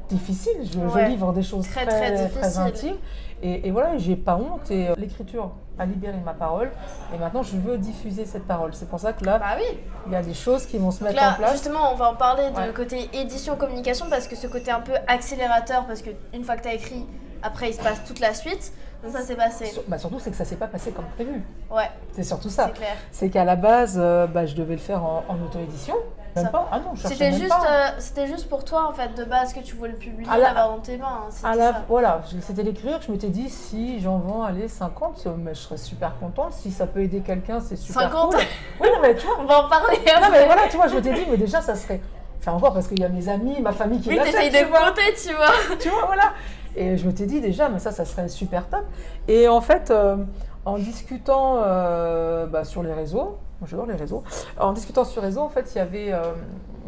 difficiles. 0.09 0.61
Je, 0.65 0.79
je 0.79 1.05
livre 1.09 1.33
des 1.33 1.43
choses 1.43 1.69
Très, 1.69 1.87
très, 1.87 1.99
très 2.15 2.29
très, 2.29 2.41
difficiles. 2.41 2.61
intimes. 2.63 2.97
Et, 3.43 3.69
et 3.69 3.71
voilà, 3.71 3.97
j'ai 3.99 4.17
pas 4.17 4.37
honte. 4.37 4.71
Et 4.71 4.89
euh, 4.89 4.95
l'écriture 4.97 5.51
a 5.79 5.87
libéré 5.87 6.17
ma 6.25 6.35
parole. 6.35 6.71
Et 7.15 7.19
maintenant, 7.19 7.43
je 7.43 7.57
veux 7.57 7.79
diffuser 7.79 8.25
cette 8.25 8.47
parole. 8.47 8.75
C'est 8.75 8.89
pour 8.89 8.99
ça 8.99 9.13
que 9.13 9.25
là, 9.25 9.39
Bah 9.39 9.55
oui. 9.57 9.79
il 10.07 10.13
y 10.13 10.17
a 10.17 10.23
des 10.23 10.35
choses 10.35 10.67
qui 10.67 10.77
vont 10.79 10.91
se 10.91 11.05
mettre 11.05 11.23
en 11.23 11.35
place. 11.35 11.53
justement, 11.53 11.93
on 11.93 11.95
va 11.97 12.11
en 12.11 12.17
parler 12.17 12.51
de 12.51 12.57
Ouais. 12.57 12.73
côté 12.75 13.09
édition 13.13 13.55
communication 13.57 14.07
parce 14.11 14.27
que 14.27 14.35
ce 14.35 14.47
côté 14.49 14.71
un 14.73 14.81
peu 14.81 14.93
accélérateur, 15.07 15.87
parce 15.87 16.03
que 16.03 16.11
une 16.35 16.43
fois 16.43 16.57
que 16.57 16.63
tu 16.63 16.69
as 16.69 16.75
écrit, 16.75 17.07
après 17.43 17.71
il 17.71 17.75
se 17.75 17.81
passe 17.83 18.03
toute 18.05 18.19
la 18.21 18.35
suite. 18.35 18.73
Donc 19.05 19.13
ça 19.13 19.21
s'est 19.23 19.37
passé. 19.37 19.67
Bah, 19.87 19.97
surtout, 19.97 20.19
c'est 20.19 20.31
que 20.33 20.37
ça 20.37 20.45
s'est 20.45 20.57
pas 20.57 20.67
passé 20.67 20.91
comme 20.91 21.05
prévu. 21.15 21.41
Ouais, 21.71 21.89
C'est 22.11 22.25
surtout 22.25 22.49
ça. 22.51 22.65
c'est 22.67 22.73
clair. 22.81 22.97
C'est 23.13 23.31
qu'à 23.31 23.45
la 23.45 23.55
base, 23.55 23.95
euh, 23.97 24.27
bah, 24.27 24.45
je 24.47 24.57
devais 24.57 24.73
le 24.75 24.81
faire 24.81 25.05
en, 25.05 25.23
en 25.29 25.35
auto-édition. 25.45 25.95
Même 26.39 26.45
Ça- 26.47 26.51
pas. 26.51 26.69
Ah 26.73 26.79
non, 26.81 26.95
je 26.95 27.07
C'était 27.07 27.33
juste, 27.33 27.53
euh, 27.53 27.89
c'était 27.99 28.27
juste 28.27 28.49
pour 28.49 28.65
toi 28.65 28.89
en 28.89 28.93
fait 28.93 29.15
de 29.17 29.25
base 29.25 29.53
que 29.53 29.61
tu 29.61 29.77
voulais 29.77 29.93
le 29.93 29.97
publier, 29.99 30.29
l'avoir 30.39 30.69
dans 30.71 30.79
tes 30.81 30.97
mains. 30.97 31.25
hein, 31.29 31.49
À 31.49 31.55
la- 31.57 31.73
ça. 31.73 31.83
voilà, 31.89 32.23
je- 32.33 32.41
c'était 32.41 32.63
l'écrire. 32.63 33.01
Je 33.07 33.13
m'étais 33.13 33.29
dit, 33.29 33.49
si 33.51 34.01
j'en 34.01 34.19
vends 34.19 34.43
allez, 34.43 34.69
50, 34.69 35.23
euh, 35.27 35.31
mais 35.39 35.55
je 35.55 35.61
serais 35.61 35.77
super 35.77 36.19
contente. 36.19 36.53
Si 36.53 36.71
ça 36.71 36.87
peut 36.87 37.01
aider 37.03 37.21
quelqu'un, 37.21 37.61
c'est 37.61 37.77
super 37.77 38.03
50 38.03 38.31
cool. 38.35 38.41
Oui, 38.81 38.89
non, 38.95 38.99
mais 39.03 39.15
tu 39.15 39.27
vois, 39.27 39.37
On 39.41 39.45
va 39.45 39.65
en 39.65 39.69
parler 39.69 39.99
non, 40.07 40.13
après. 40.17 40.31
mais 40.31 40.47
voilà, 40.47 40.63
tu 40.71 40.77
vois, 40.77 40.89
je 40.89 40.95
m'étais 40.97 41.13
dit, 41.15 41.25
mais 41.31 41.37
déjà, 41.37 41.61
ça 41.61 41.75
serait. 41.75 42.01
Enfin, 42.41 42.53
encore 42.53 42.73
parce 42.73 42.87
qu'il 42.87 43.01
y 43.01 43.05
a 43.05 43.09
mes 43.09 43.29
amis, 43.29 43.61
ma 43.61 43.73
famille 43.73 44.01
qui 44.01 44.11
Oui, 44.11 44.19
t'essayes 44.23 44.51
de 44.51 44.65
compter, 44.71 45.13
tu 45.21 45.35
vois. 45.35 45.77
tu 45.81 45.89
vois, 45.89 46.07
voilà. 46.07 46.33
Et 46.77 46.97
je 46.97 47.07
m'étais 47.07 47.27
dit 47.27 47.41
déjà, 47.41 47.69
mais 47.69 47.81
ça, 47.81 47.91
ça 47.91 48.05
serait 48.05 48.29
super 48.29 48.69
top. 48.69 48.85
Et 49.27 49.49
en 49.49 49.61
fait, 49.61 49.91
euh, 49.91 50.17
en 50.65 50.79
discutant 50.79 51.57
euh, 51.65 52.47
bah, 52.47 52.63
sur 52.65 52.83
les 52.85 52.93
réseaux, 52.93 53.39
j'adore 53.67 53.87
les 53.87 53.95
réseaux, 53.95 54.23
en 54.59 54.73
discutant 54.73 55.05
sur 55.05 55.21
les 55.21 55.29
réseaux, 55.29 55.43
en 55.43 55.49
fait, 55.49 55.71
il 55.75 55.79
y 55.79 55.81
avait 55.81 56.13
euh, 56.13 56.33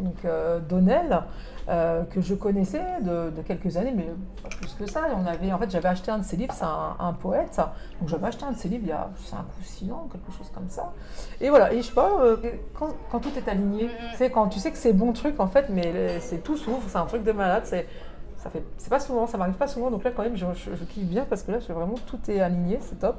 donc, 0.01 0.25
euh, 0.25 0.59
Donnell, 0.59 1.21
euh, 1.69 2.03
que 2.03 2.21
je 2.21 2.33
connaissais 2.33 2.83
de, 3.01 3.29
de 3.29 3.41
quelques 3.43 3.77
années, 3.77 3.93
mais 3.95 4.07
pas 4.41 4.49
plus 4.49 4.73
que 4.73 4.89
ça. 4.89 5.01
On 5.15 5.25
avait, 5.25 5.53
en 5.53 5.59
fait, 5.59 5.69
j'avais 5.69 5.89
acheté 5.89 6.09
un 6.11 6.17
de 6.17 6.23
ses 6.23 6.35
livres, 6.35 6.53
c'est 6.55 6.65
un, 6.65 6.95
un 6.99 7.13
poète, 7.13 7.61
donc 7.99 8.09
j'avais 8.09 8.27
acheté 8.27 8.43
un 8.43 8.51
de 8.51 8.57
ses 8.57 8.67
livres 8.67 8.83
il 8.85 8.89
y 8.89 8.93
a 8.93 9.09
5 9.15 9.37
ou 9.37 9.63
6 9.63 9.91
ans, 9.91 10.07
quelque 10.11 10.35
chose 10.35 10.49
comme 10.53 10.69
ça. 10.69 10.91
Et 11.39 11.49
voilà, 11.49 11.71
et 11.71 11.77
je 11.77 11.87
sais 11.87 11.93
pas, 11.93 12.19
euh, 12.19 12.37
quand, 12.77 12.89
quand 13.11 13.19
tout 13.19 13.31
est 13.37 13.47
aligné, 13.47 13.89
tu 14.11 14.17
sais, 14.17 14.31
quand 14.31 14.47
tu 14.47 14.59
sais 14.59 14.71
que 14.71 14.77
c'est 14.77 14.93
bon 14.93 15.13
truc, 15.13 15.39
en 15.39 15.47
fait, 15.47 15.67
mais 15.69 16.19
c'est 16.19 16.43
tout 16.43 16.57
s'ouvre, 16.57 16.83
c'est 16.87 16.97
un 16.97 17.05
truc 17.05 17.23
de 17.23 17.31
malade, 17.31 17.63
c'est 17.65 17.87
ça 18.41 18.49
fait 18.49 18.63
c'est 18.77 18.89
pas 18.89 18.99
souvent 18.99 19.27
ça 19.27 19.37
m'arrive 19.37 19.53
pas 19.55 19.67
souvent 19.67 19.91
donc 19.91 20.03
là 20.03 20.11
quand 20.11 20.23
même 20.23 20.35
je, 20.35 20.45
je- 20.55 20.75
je 20.75 20.83
kiffe 20.85 21.05
bien 21.05 21.25
parce 21.29 21.43
que 21.43 21.51
là 21.51 21.59
je 21.59 21.71
vraiment 21.71 21.95
tout 22.07 22.19
est 22.29 22.39
aligné 22.41 22.79
c'est 22.81 22.97
top 22.99 23.17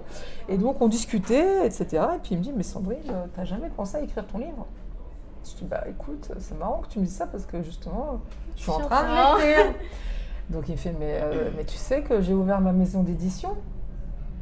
et 0.48 0.58
donc 0.58 0.80
on 0.82 0.88
discutait 0.88 1.64
etc 1.66 1.84
et 2.16 2.18
puis 2.18 2.32
il 2.32 2.38
me 2.38 2.42
dit 2.42 2.52
mais 2.56 2.62
Sandrine 2.64 2.98
euh, 3.10 3.26
t'as 3.34 3.44
jamais 3.44 3.68
pensé 3.68 3.96
à 3.98 4.00
écrire 4.00 4.26
ton 4.26 4.38
livre? 4.38 4.66
Je 5.44 5.56
dis 5.58 5.64
bah 5.64 5.84
écoute 5.88 6.30
c'est 6.38 6.58
marrant 6.58 6.78
que 6.80 6.88
tu 6.88 6.98
me 6.98 7.04
dises 7.04 7.14
ça 7.16 7.26
parce 7.26 7.46
que 7.46 7.62
justement 7.62 8.20
je 8.56 8.62
suis 8.62 8.70
en 8.70 8.80
train 8.80 9.02
de 9.02 9.38
l'écrire 9.38 9.74
donc 10.50 10.68
il 10.68 10.72
me 10.72 10.76
fait 10.76 10.94
mais, 10.98 11.20
euh, 11.22 11.50
mais 11.56 11.64
tu 11.64 11.76
sais 11.76 12.02
que 12.02 12.20
j'ai 12.20 12.34
ouvert 12.34 12.60
ma 12.60 12.72
maison 12.72 13.02
d'édition? 13.02 13.56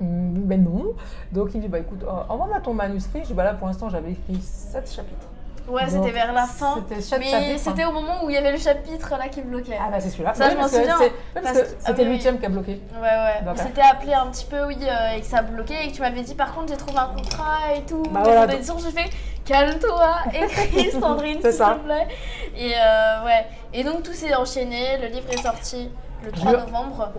Mais 0.02 0.56
non. 0.56 0.94
Donc 1.30 1.50
il 1.52 1.58
me 1.58 1.62
dit, 1.64 1.68
bah 1.68 1.78
écoute, 1.78 2.02
euh, 2.04 2.10
envoie-moi 2.30 2.60
ton 2.60 2.72
manuscrit. 2.72 3.20
Je 3.20 3.26
dis, 3.26 3.34
bah 3.34 3.44
là 3.44 3.52
pour 3.52 3.66
l'instant 3.66 3.90
j'avais 3.90 4.12
écrit 4.12 4.40
7 4.40 4.90
chapitres. 4.90 5.26
Ouais, 5.70 5.82
Donc, 5.86 5.90
c'était 6.04 6.10
vers 6.10 6.32
la 6.32 6.46
fin. 6.46 6.84
C'était 6.88 7.00
chapitre. 7.02 7.36
c'était 7.58 7.84
au 7.84 7.92
moment 7.92 8.24
où 8.24 8.30
il 8.30 8.34
y 8.34 8.36
avait 8.38 8.52
le 8.52 8.58
chapitre 8.58 9.10
là 9.18 9.28
qui 9.28 9.40
bloquait. 9.42 9.78
Ah 9.80 9.88
bah 9.90 10.00
c'est 10.00 10.10
celui-là. 10.10 10.34
Ça, 10.34 10.50
je 10.50 10.56
m'en 10.56 10.66
souviens, 10.68 10.98
ah 11.36 11.40
c'était 11.86 12.04
le 12.04 12.10
oui. 12.10 12.16
huitième 12.16 12.38
qui 12.38 12.46
a 12.46 12.48
bloqué. 12.48 12.80
Ouais, 12.94 13.00
ouais. 13.00 13.40
D'accord. 13.44 13.54
On 13.62 13.66
s'était 13.66 13.82
appelé 13.82 14.12
un 14.14 14.26
petit 14.26 14.46
peu, 14.46 14.64
oui, 14.66 14.76
euh, 14.82 15.16
et 15.16 15.20
que 15.20 15.26
ça 15.26 15.42
bloquait, 15.42 15.86
et 15.86 15.90
que 15.90 15.94
tu 15.96 16.00
m'avais 16.02 16.22
dit 16.22 16.34
par 16.34 16.54
contre 16.54 16.68
j'ai 16.72 16.76
trouvé 16.76 16.98
un 16.98 17.06
contrat 17.16 17.58
et 17.76 17.82
tout. 17.82 18.02
Bah 18.10 18.20
voilà, 18.24 18.46
d'édition, 18.46 18.76
j'ai 18.78 18.90
fait 18.90 19.10
calme-toi, 19.44 20.14
écris 20.34 20.90
Sandrine, 20.92 21.40
s'il 21.40 21.50
te 21.52 21.78
plaît. 21.84 22.08
Et 22.56 22.72
euh, 22.74 23.24
ouais. 23.24 23.46
Et 23.72 23.84
donc 23.84 24.02
tout 24.02 24.12
s'est 24.12 24.34
enchaîné, 24.34 24.98
le 25.00 25.08
livre 25.08 25.26
est 25.30 25.42
sorti 25.42 25.90
le 26.24 26.30
3 26.32 26.50
Je- 26.52 26.56
novembre. 26.56 27.12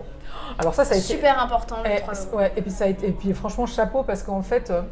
Alors 0.58 0.74
ça, 0.74 0.84
ça 0.84 0.94
a 0.94 0.98
été. 0.98 1.06
Super 1.06 1.42
important 1.42 1.76
le 1.84 1.90
Eh, 1.90 2.00
3 2.00 2.14
novembre. 2.14 2.36
ouais, 2.36 2.52
et 2.56 2.62
puis 2.62 2.70
ça 2.70 2.84
a 2.84 2.86
été, 2.88 3.08
et 3.08 3.12
puis 3.12 3.32
franchement 3.32 3.66
chapeau 3.66 4.02
parce 4.02 4.22
qu'en 4.22 4.42
fait, 4.42 4.70
euh, 4.70 4.82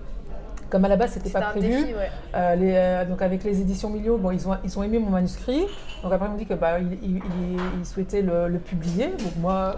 comme 0.71 0.85
à 0.85 0.89
la 0.89 0.97
base 0.97 1.11
c'était 1.13 1.31
pas 1.31 1.41
prévu, 1.51 1.69
défi, 1.69 1.95
ouais. 1.95 2.11
euh, 2.35 2.55
les, 2.55 2.73
euh, 2.75 3.05
donc 3.05 3.21
avec 3.23 3.43
les 3.45 3.61
éditions 3.61 3.91
Milio, 3.91 4.17
bon 4.17 4.31
ils 4.31 4.49
ont 4.49 4.57
ils 4.65 4.79
ont 4.79 4.83
aimé 4.83 4.99
mon 4.99 5.11
manuscrit, 5.11 5.67
donc 6.03 6.13
après 6.13 6.27
ils 6.27 6.31
m'ont 6.31 6.37
dit 6.39 6.47
que 6.47 6.55
bah 6.55 6.79
ils, 6.79 6.93
ils- 7.03 7.17
ils- 7.17 7.61
ils 7.81 7.87
souhaitaient 7.87 8.23
le, 8.23 8.49
le 8.49 8.59
publier, 8.59 9.09
donc 9.09 9.37
moi 9.41 9.77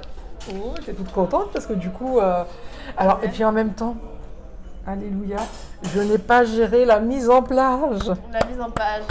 oh, 0.50 0.74
j'étais 0.80 0.92
toute 0.92 1.10
contente 1.12 1.50
parce 1.52 1.66
que 1.66 1.72
du 1.72 1.90
coup, 1.90 2.18
euh, 2.20 2.44
alors 2.96 3.20
et 3.22 3.28
puis 3.28 3.44
en 3.44 3.52
même 3.52 3.72
temps, 3.72 3.96
alléluia, 4.86 5.38
je 5.94 6.00
n'ai 6.00 6.18
pas 6.18 6.44
géré 6.44 6.84
la 6.84 7.00
mise 7.00 7.30
en 7.30 7.42
plage. 7.42 8.08
La 8.32 8.46
mise 8.46 8.60
en 8.60 8.70
page. 8.70 9.02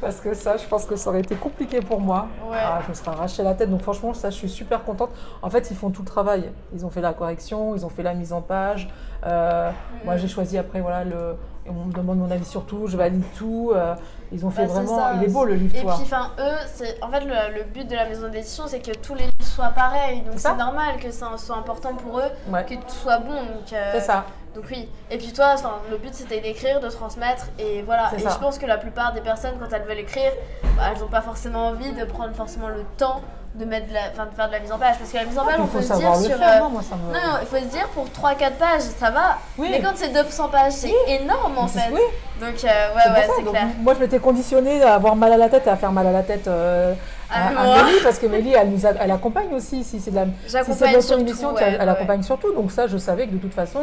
Parce 0.00 0.20
que 0.20 0.34
ça, 0.34 0.56
je 0.56 0.66
pense 0.66 0.84
que 0.84 0.96
ça 0.96 1.10
aurait 1.10 1.20
été 1.20 1.34
compliqué 1.34 1.80
pour 1.80 2.00
moi. 2.00 2.26
Ouais. 2.50 2.56
Ah, 2.60 2.80
je 2.84 2.90
me 2.90 2.94
serais 2.94 3.10
arraché 3.10 3.42
la 3.42 3.54
tête. 3.54 3.70
Donc 3.70 3.82
franchement, 3.82 4.12
ça, 4.14 4.30
je 4.30 4.36
suis 4.36 4.48
super 4.48 4.84
contente. 4.84 5.10
En 5.42 5.50
fait, 5.50 5.70
ils 5.70 5.76
font 5.76 5.90
tout 5.90 6.02
le 6.02 6.06
travail. 6.08 6.50
Ils 6.74 6.84
ont 6.84 6.90
fait 6.90 7.00
la 7.00 7.12
correction, 7.12 7.74
ils 7.74 7.84
ont 7.84 7.88
fait 7.88 8.02
la 8.02 8.14
mise 8.14 8.32
en 8.32 8.42
page. 8.42 8.88
Euh, 9.24 9.70
Moi, 10.04 10.16
j'ai 10.18 10.28
choisi 10.28 10.58
après, 10.58 10.80
voilà, 10.80 11.04
le... 11.04 11.36
on 11.68 11.72
me 11.86 11.92
demande 11.92 12.18
mon 12.18 12.30
avis 12.30 12.44
sur 12.44 12.64
tout, 12.66 12.86
je 12.86 12.96
valide 12.96 13.24
tout. 13.36 13.72
Euh, 13.74 13.94
ils 14.32 14.44
ont 14.44 14.50
fait 14.50 14.66
Bah, 14.66 14.74
vraiment... 14.74 14.96
ça. 14.98 15.12
Il 15.16 15.24
est 15.24 15.32
beau 15.32 15.44
le 15.44 15.54
livre, 15.54 15.74
Et 15.76 15.82
toi. 15.82 15.94
puis, 15.94 16.02
enfin, 16.04 16.30
eux, 16.38 16.94
en 17.02 17.08
fait 17.08 17.20
le, 17.20 17.58
le 17.58 17.64
but 17.64 17.88
de 17.88 17.94
la 17.94 18.06
maison 18.08 18.28
d'édition, 18.28 18.64
c'est 18.66 18.80
que 18.80 18.92
tous 18.98 19.14
les 19.14 19.22
livres 19.24 19.32
soient 19.40 19.68
pareils. 19.70 20.20
Donc 20.22 20.34
C'est 20.36 20.54
normal 20.56 20.96
que 21.00 21.10
ça 21.10 21.30
soit 21.38 21.56
important 21.56 21.94
pour 21.94 22.18
eux, 22.18 22.30
Ouais, 22.50 22.64
que 22.64 22.74
tout 22.74 22.82
soit 22.90 23.18
bon. 23.18 23.32
Donc, 23.34 23.72
euh, 23.72 23.90
c'est 23.94 24.00
ça. 24.00 24.24
Donc 24.56 24.64
oui. 24.70 24.88
Et 25.10 25.18
puis 25.18 25.32
toi, 25.34 25.54
le 25.90 25.98
but 25.98 26.14
c'était 26.14 26.40
d'écrire, 26.40 26.80
de 26.80 26.88
transmettre, 26.88 27.46
et 27.58 27.82
voilà. 27.82 28.10
Et 28.16 28.20
ça. 28.20 28.30
je 28.30 28.38
pense 28.38 28.58
que 28.58 28.64
la 28.64 28.78
plupart 28.78 29.12
des 29.12 29.20
personnes, 29.20 29.52
quand 29.60 29.68
elles 29.70 29.82
veulent 29.82 29.98
écrire, 29.98 30.32
bah, 30.76 30.84
elles 30.92 31.00
n'ont 31.00 31.08
pas 31.08 31.20
forcément 31.20 31.68
envie 31.68 31.92
de 31.92 32.04
prendre 32.06 32.34
forcément 32.34 32.68
le 32.68 32.82
temps 32.96 33.20
de 33.54 33.64
mettre, 33.66 33.88
de 33.88 33.92
la, 33.94 34.08
de 34.08 34.34
faire 34.34 34.48
de 34.48 34.52
la 34.52 34.60
mise 34.60 34.72
en 34.72 34.78
page, 34.78 34.96
parce 34.98 35.10
que 35.10 35.16
la 35.16 35.24
mise 35.24 35.38
en 35.38 35.44
page, 35.44 35.54
Ah, 35.58 35.62
on 35.62 35.66
peut 35.66 35.82
se 35.82 35.92
dire 35.94 36.16
sur. 36.16 36.36
faire, 36.38 36.56
euh, 36.56 36.60
non 36.60 36.68
Moi, 36.70 36.82
ça 36.82 36.96
me... 36.96 37.12
non, 37.12 37.18
non, 37.32 37.38
il 37.42 37.46
faut 37.46 37.56
se 37.56 37.70
dire 37.70 37.88
pour 37.88 38.04
3-4 38.06 38.52
pages, 38.52 38.80
ça 38.82 39.10
va. 39.10 39.38
Oui. 39.58 39.68
Mais 39.70 39.80
quand 39.80 39.92
c'est 39.94 40.08
200 40.12 40.48
pages, 40.48 40.72
c'est 40.72 40.92
énorme 41.08 41.58
en 41.58 41.66
fait. 41.66 41.90
oui. 41.92 42.00
Donc, 42.40 42.48
euh, 42.64 42.94
ouais, 42.94 43.02
pour 43.04 43.12
ouais, 43.12 43.28
c'est 43.36 43.42
Donc, 43.44 43.52
clair. 43.54 43.66
Moi, 43.80 43.94
je 43.94 44.00
m'étais 44.00 44.18
conditionnée 44.18 44.82
à 44.82 44.94
avoir 44.94 45.16
mal 45.16 45.32
à 45.32 45.36
la 45.38 45.48
tête 45.48 45.66
et 45.66 45.70
à 45.70 45.76
faire 45.76 45.92
mal 45.92 46.06
à 46.06 46.12
la 46.12 46.22
tête 46.22 46.48
euh, 46.48 46.94
à, 47.30 47.48
À 47.48 47.48
à 47.48 47.52
moi. 47.66 47.84
Mélie, 47.84 47.98
parce 48.02 48.18
que 48.18 48.26
Mélie, 48.26 48.52
elle, 48.54 48.70
nous 48.70 48.86
a- 48.86 48.90
elle 49.00 49.10
accompagne 49.10 49.52
aussi. 49.54 49.82
Si 49.84 49.98
c'est 50.00 50.10
de 50.10 50.16
la, 50.16 50.26
si 50.26 50.50
tu- 50.78 51.46
ouais, 51.46 51.62
elle 51.62 51.80
ouais. 51.80 51.88
accompagne 51.88 52.22
surtout. 52.22 52.52
Donc 52.52 52.70
ça, 52.70 52.86
je 52.86 52.96
savais 52.98 53.26
que 53.26 53.32
de 53.32 53.38
toute 53.38 53.54
façon, 53.54 53.80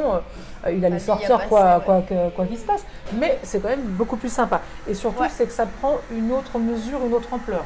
euh, 0.66 0.72
il 0.72 0.84
allait 0.86 0.96
à 0.96 1.00
sortir 1.00 1.48
quoi 1.50 1.82
quoi 1.86 2.04
quoi 2.36 2.46
qu'il 2.46 2.58
se 2.58 2.64
passe. 2.66 2.84
Mais 3.14 3.40
c'est 3.44 3.60
quand 3.62 3.70
même 3.70 3.82
beaucoup 3.82 4.18
plus 4.18 4.32
sympa. 4.32 4.62
Et 4.88 4.94
surtout, 4.94 5.24
Ouais. 5.24 5.30
c'est 5.36 5.46
que 5.46 5.52
ça 5.54 5.66
prend 5.82 5.98
une 6.12 6.32
autre 6.32 6.58
mesure, 6.58 7.00
une 7.06 7.14
autre 7.14 7.28
ampleur. 7.32 7.64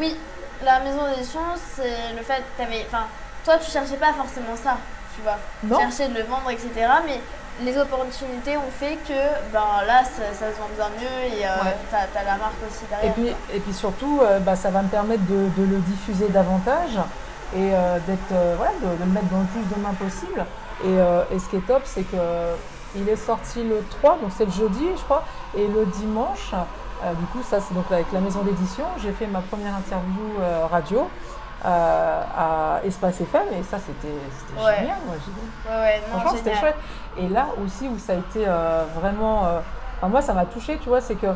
Oui, 0.00 0.16
la 0.64 0.80
maison 0.80 1.08
d'édition, 1.10 1.40
c'est 1.74 2.14
le 2.16 2.22
fait 2.22 2.36
que 2.56 2.62
t'avais. 2.62 2.84
Enfin, 2.86 3.04
toi, 3.44 3.54
tu 3.58 3.70
cherchais 3.70 3.96
pas 3.96 4.12
forcément 4.12 4.56
ça, 4.62 4.76
tu 5.16 5.22
vois. 5.22 5.36
Non 5.64 5.76
Tu 5.78 5.82
cherchais 5.96 6.12
de 6.12 6.18
le 6.18 6.24
vendre, 6.24 6.50
etc. 6.50 6.68
Mais 7.06 7.20
les 7.64 7.78
opportunités 7.78 8.56
ont 8.56 8.70
fait 8.78 8.96
que, 9.08 9.52
ben 9.52 9.84
là, 9.86 10.02
ça, 10.04 10.22
ça 10.32 10.52
se 10.52 10.58
vend 10.58 10.68
bien 10.76 10.88
mieux 11.00 11.36
et 11.38 11.46
euh, 11.46 11.48
Ouais. 11.64 11.76
t'as 11.90 12.06
t'as 12.12 12.24
la 12.24 12.36
marque 12.36 12.54
aussi 12.68 12.84
Et 12.84 12.88
derrière. 12.88 13.14
puis, 13.14 13.28
et 13.54 13.60
puis 13.60 13.72
surtout, 13.72 14.20
euh, 14.22 14.38
bah, 14.40 14.56
ça 14.56 14.70
va 14.70 14.82
me 14.82 14.88
permettre 14.88 15.24
de, 15.26 15.48
de 15.56 15.64
le 15.66 15.78
diffuser 15.78 16.28
davantage 16.28 16.96
et 17.54 17.70
euh, 17.74 17.98
d'être, 18.06 18.32
euh, 18.32 18.54
voilà, 18.56 18.72
de, 18.82 18.96
de 18.98 19.04
le 19.04 19.10
mettre 19.10 19.26
dans 19.28 19.40
le 19.40 19.46
plus 19.46 19.62
de 19.74 19.80
mains 19.80 19.94
possible. 19.94 20.44
Et, 20.84 21.34
et 21.34 21.38
ce 21.38 21.48
qui 21.48 21.56
est 21.56 21.66
top, 21.66 21.82
c'est 21.84 22.02
que 22.02 22.16
il 22.96 23.08
est 23.08 23.16
sorti 23.16 23.62
le 23.62 23.84
3, 24.00 24.18
donc 24.20 24.32
c'est 24.36 24.44
le 24.46 24.50
jeudi, 24.50 24.84
je 24.96 25.02
crois, 25.04 25.24
et 25.56 25.66
le 25.68 25.86
dimanche. 25.86 26.50
du 27.20 27.24
coup, 27.26 27.38
ça, 27.48 27.58
c'est 27.60 27.72
donc 27.72 27.84
avec 27.92 28.10
la 28.12 28.18
maison 28.18 28.40
d'édition. 28.42 28.84
J'ai 28.98 29.12
fait 29.12 29.28
ma 29.28 29.40
première 29.42 29.76
interview 29.76 30.24
radio 30.70 31.08
à 31.64 32.80
Espace 32.84 33.20
FM, 33.20 33.42
et 33.58 33.62
ça, 33.62 33.78
c'était 33.78 34.14
Ouais. 34.62 34.76
génial. 34.80 34.96
Moi, 35.06 35.14
j'ai- 35.24 35.70
Ouais, 35.70 35.76
ouais, 35.80 36.00
non, 36.10 36.18
Franchement, 36.18 36.38
c'était 36.38 36.54
chouette. 36.56 36.76
Et 37.18 37.28
là 37.28 37.46
aussi 37.64 37.88
où 37.88 37.98
ça 37.98 38.12
a 38.14 38.16
été 38.16 38.44
euh, 38.46 38.84
vraiment. 38.98 39.44
euh, 39.46 39.60
enfin, 39.98 40.08
moi, 40.08 40.22
ça 40.22 40.32
m'a 40.32 40.44
touché, 40.46 40.78
tu 40.78 40.88
vois, 40.88 41.00
c'est 41.00 41.14
que. 41.14 41.26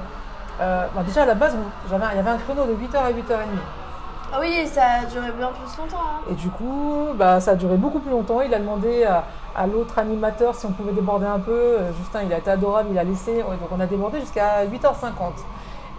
euh, 0.60 0.86
bon, 0.94 1.02
déjà 1.02 1.22
à 1.22 1.26
la 1.26 1.34
base, 1.34 1.54
il 1.86 1.92
y 1.92 2.18
avait 2.18 2.30
un 2.30 2.38
chrono 2.38 2.64
de 2.64 2.74
8h 2.74 2.96
à 3.04 3.10
8h30. 3.12 3.44
Ah 4.32 4.38
oui, 4.40 4.66
ça 4.66 4.82
a 5.02 5.04
duré 5.04 5.30
bien 5.32 5.48
plus 5.48 5.78
longtemps. 5.78 5.96
hein. 6.02 6.20
Et 6.30 6.34
du 6.34 6.48
coup, 6.50 7.08
bah, 7.14 7.40
ça 7.40 7.52
a 7.52 7.54
duré 7.54 7.76
beaucoup 7.76 8.00
plus 8.00 8.10
longtemps. 8.10 8.40
Il 8.40 8.52
a 8.52 8.58
demandé 8.58 9.04
à, 9.04 9.24
à 9.54 9.66
l'autre 9.68 9.98
animateur 10.00 10.54
si 10.54 10.66
on 10.66 10.72
pouvait 10.72 10.92
déborder 10.92 11.26
un 11.26 11.38
peu. 11.38 11.52
Euh, 11.52 11.92
Justin, 11.98 12.22
il 12.24 12.32
a 12.32 12.38
été 12.38 12.50
adorable, 12.50 12.88
il 12.90 12.98
a 12.98 13.04
laissé. 13.04 13.42
Donc 13.42 13.70
on 13.70 13.78
a 13.78 13.86
débordé 13.86 14.18
jusqu'à 14.20 14.64
8h50. 14.64 15.34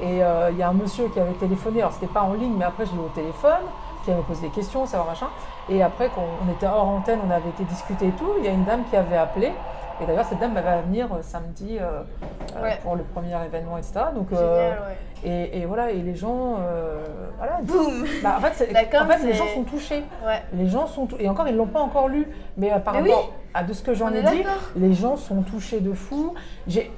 Et 0.01 0.23
euh, 0.23 0.49
il 0.51 0.57
y 0.57 0.63
a 0.63 0.67
un 0.69 0.73
monsieur 0.73 1.07
qui 1.07 1.19
avait 1.19 1.31
téléphoné, 1.33 1.79
alors 1.81 1.93
c'était 1.93 2.05
pas 2.07 2.21
en 2.21 2.33
ligne, 2.33 2.53
mais 2.57 2.65
après 2.65 2.85
je 2.85 2.91
l'ai 2.91 2.97
eu 2.97 3.01
au 3.01 3.11
téléphone, 3.15 3.63
qui 4.07 4.13
avait 4.13 4.21
posé 4.21 4.47
des 4.47 4.53
questions, 4.53 4.85
savoir 4.85 5.09
machin. 5.09 5.27
Et 5.69 5.83
après, 5.83 6.09
quand 6.15 6.23
on 6.45 6.49
était 6.51 6.65
hors 6.65 6.87
antenne, 6.87 7.19
on 7.27 7.29
avait 7.29 7.49
été 7.49 7.63
discuter 7.65 8.07
et 8.07 8.11
tout, 8.11 8.29
il 8.39 8.45
y 8.45 8.47
a 8.47 8.51
une 8.51 8.63
dame 8.63 8.83
qui 8.89 8.95
avait 8.95 9.17
appelé. 9.17 9.51
Et 10.01 10.05
d'ailleurs, 10.05 10.25
cette 10.25 10.39
dame 10.39 10.53
elle 10.55 10.63
va 10.63 10.81
venir 10.81 11.07
euh, 11.11 11.17
samedi 11.21 11.77
euh, 11.81 12.03
euh, 12.55 12.63
Ouais. 12.63 12.79
pour 12.83 12.95
le 12.95 13.03
premier 13.03 13.35
événement, 13.45 13.77
etc. 13.77 13.93
Donc, 14.15 14.27
euh, 14.31 14.69
ouais. 14.69 14.75
et, 15.23 15.59
et 15.59 15.65
voilà, 15.65 15.89
et 15.91 15.97
les 15.97 16.15
gens. 16.15 16.57
euh, 16.59 17.03
voilà, 17.37 17.59
Boum 17.63 18.05
bah, 18.23 18.35
en 18.37 18.41
fait, 18.41 18.73
en 18.95 19.25
les 19.25 19.33
gens 19.33 19.47
sont 19.53 19.63
touchés. 19.63 20.03
Ouais. 20.25 20.41
Les 20.53 20.67
gens 20.67 20.85
sont 20.87 21.07
et 21.19 21.27
encore 21.27 21.47
ils 21.47 21.55
l'ont 21.55 21.65
pas 21.65 21.81
encore 21.81 22.07
lu, 22.07 22.27
mais 22.57 22.69
par 22.85 22.93
Mais 22.93 23.01
rapport 23.01 23.33
à 23.55 23.63
de 23.63 23.73
ce 23.73 23.81
que 23.81 23.93
j'en 23.95 24.13
ai 24.13 24.21
dit, 24.21 24.43
les 24.75 24.93
gens 24.93 25.17
sont 25.17 25.41
touchés 25.41 25.79
de 25.81 25.91
fou. 25.93 26.33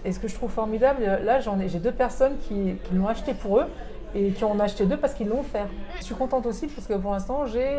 Et 0.05 0.11
ce 0.11 0.19
que 0.19 0.27
je 0.27 0.35
trouve 0.35 0.51
formidable, 0.51 1.01
là 1.23 1.39
j'en 1.39 1.57
ai 1.59 1.69
j'ai 1.69 1.79
deux 1.79 1.91
personnes 1.93 2.37
qui, 2.39 2.75
qui 2.83 2.93
l'ont 2.95 3.07
acheté 3.07 3.33
pour 3.33 3.59
eux 3.59 3.65
et 4.15 4.31
qui 4.31 4.43
en 4.43 4.51
ont 4.51 4.59
acheté 4.59 4.85
deux 4.85 4.97
parce 4.97 5.13
qu'ils 5.13 5.27
l'ont 5.27 5.41
offert. 5.41 5.67
Je 5.99 6.03
suis 6.03 6.15
contente 6.15 6.45
aussi 6.45 6.67
parce 6.67 6.87
que 6.87 6.93
pour 6.93 7.11
l'instant 7.11 7.45
j'ai 7.45 7.69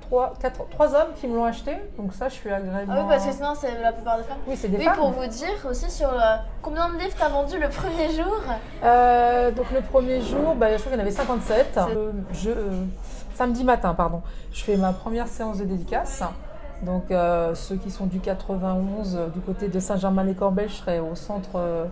trois, 0.00 0.32
quatre, 0.40 0.66
trois 0.70 0.94
hommes 0.94 1.08
qui 1.20 1.26
me 1.28 1.36
l'ont 1.36 1.44
acheté, 1.44 1.76
donc 1.98 2.14
ça 2.14 2.28
je 2.28 2.34
suis 2.34 2.50
agréablement. 2.50 2.94
Ah 2.98 3.02
oui, 3.02 3.08
parce 3.10 3.26
que 3.26 3.32
sinon, 3.32 3.52
c'est 3.54 3.78
la 3.82 3.92
plupart 3.92 4.16
des 4.16 4.24
femmes. 4.24 4.38
Oui, 4.46 4.56
c'est 4.56 4.68
des 4.68 4.78
Oui, 4.78 4.84
femmes. 4.84 4.96
pour 4.96 5.10
vous 5.10 5.26
dire 5.26 5.66
aussi 5.68 5.90
sur 5.90 6.08
euh, 6.08 6.36
combien 6.62 6.88
de 6.88 6.94
livres 6.98 7.14
t'as 7.18 7.28
vendu 7.28 7.58
le 7.58 7.68
premier 7.68 8.10
jour 8.10 8.40
Euh, 8.84 9.50
donc 9.50 9.66
le 9.70 9.80
premier 9.82 10.20
jour, 10.22 10.54
bah, 10.54 10.68
je 10.72 10.78
crois 10.78 10.92
qu'il 10.92 10.98
y 10.98 11.02
en 11.02 11.06
avait 11.06 11.10
57. 11.10 11.66
C'est- 11.74 11.80
Euh, 11.94 12.12
je, 12.32 12.50
euh, 12.50 12.84
samedi 13.34 13.64
matin, 13.64 13.92
pardon. 13.94 14.22
Je 14.52 14.64
fais 14.64 14.76
ma 14.76 14.92
première 14.94 15.28
séance 15.28 15.58
de 15.58 15.64
dédicace. 15.64 16.22
Donc 16.82 17.10
euh, 17.10 17.54
ceux 17.54 17.76
qui 17.76 17.90
sont 17.90 18.06
du 18.06 18.20
91, 18.20 19.16
euh, 19.16 19.28
du 19.28 19.40
côté 19.40 19.68
de 19.68 19.80
Saint-Germain-les-Corbeilles, 19.80 20.68
je 20.68 20.74
serai 20.74 21.00
au 21.00 21.14
centre, 21.14 21.56
euh, 21.56 21.84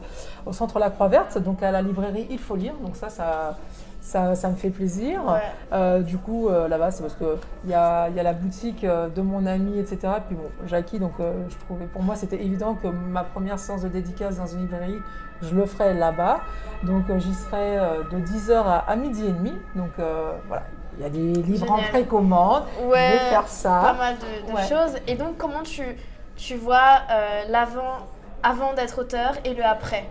au 0.45 0.53
centre 0.53 0.79
La 0.79 0.91
Croix-Verte, 0.91 1.39
donc 1.39 1.63
à 1.63 1.71
la 1.71 1.83
librairie 1.83 2.27
Il 2.31 2.39
faut 2.39 2.55
lire. 2.55 2.75
Donc 2.85 2.95
ça, 2.95 3.09
ça, 3.09 3.57
ça, 4.01 4.37
ça 4.37 4.49
me 4.49 4.55
fait 4.55 4.71
plaisir. 4.71 5.25
Ouais. 5.27 5.41
Euh, 5.73 6.03
du 6.03 6.19
coup, 6.19 6.49
là-bas, 6.49 6.93
c'est 6.93 7.03
parce 7.03 7.17
qu'il 7.17 7.71
y 7.71 7.75
a, 7.75 8.09
y 8.11 8.21
a 8.21 8.23
la 8.23 8.33
boutique 8.33 8.85
de 8.85 9.23
mon 9.23 9.45
ami, 9.45 9.79
etc. 9.79 9.99
Puis 10.27 10.37
bon, 10.37 10.49
Jackie, 10.67 11.01
donc 11.01 11.15
je 11.19 11.57
trouvais, 11.65 11.87
pour 11.87 12.03
moi, 12.03 12.15
c'était 12.15 12.41
évident 12.43 12.75
que 12.75 12.87
ma 12.87 13.25
première 13.25 13.59
séance 13.59 13.83
de 13.83 13.89
dédicace 13.89 14.37
dans 14.37 14.47
une 14.47 14.61
librairie, 14.61 15.01
je 15.43 15.55
le 15.55 15.67
ferais 15.67 15.95
là-bas. 15.95 16.41
Donc 16.85 17.05
j'y 17.19 17.35
serai 17.35 17.79
de 18.13 18.19
10h 18.19 18.53
à, 18.53 18.79
à 18.79 18.95
midi 18.95 19.27
et 19.27 19.33
demi. 19.33 19.53
Donc 19.75 19.91
voilà, 20.47 20.63
il 20.99 21.03
y 21.03 21.07
a 21.07 21.11
des 21.11 21.43
livres 21.43 21.71
en 21.71 21.83
précommande. 21.83 22.65
Je 22.81 22.85
Ouais. 22.87 23.09
vais 23.11 23.19
faire 23.19 23.43
pas 23.43 23.47
ça. 23.49 23.95
mal 23.99 24.17
de, 24.19 24.51
de 24.51 24.55
Ouais. 24.57 24.63
choses. 24.67 24.99
Et 25.07 25.15
donc, 25.15 25.37
comment 25.37 25.63
tu, 25.63 25.83
tu 26.37 26.55
vois 26.57 27.03
euh, 27.11 27.45
l'avant 27.49 28.07
avant 28.43 28.73
d'être 28.75 29.01
auteur 29.01 29.35
et 29.45 29.55
le 29.55 29.65
après? 29.65 30.05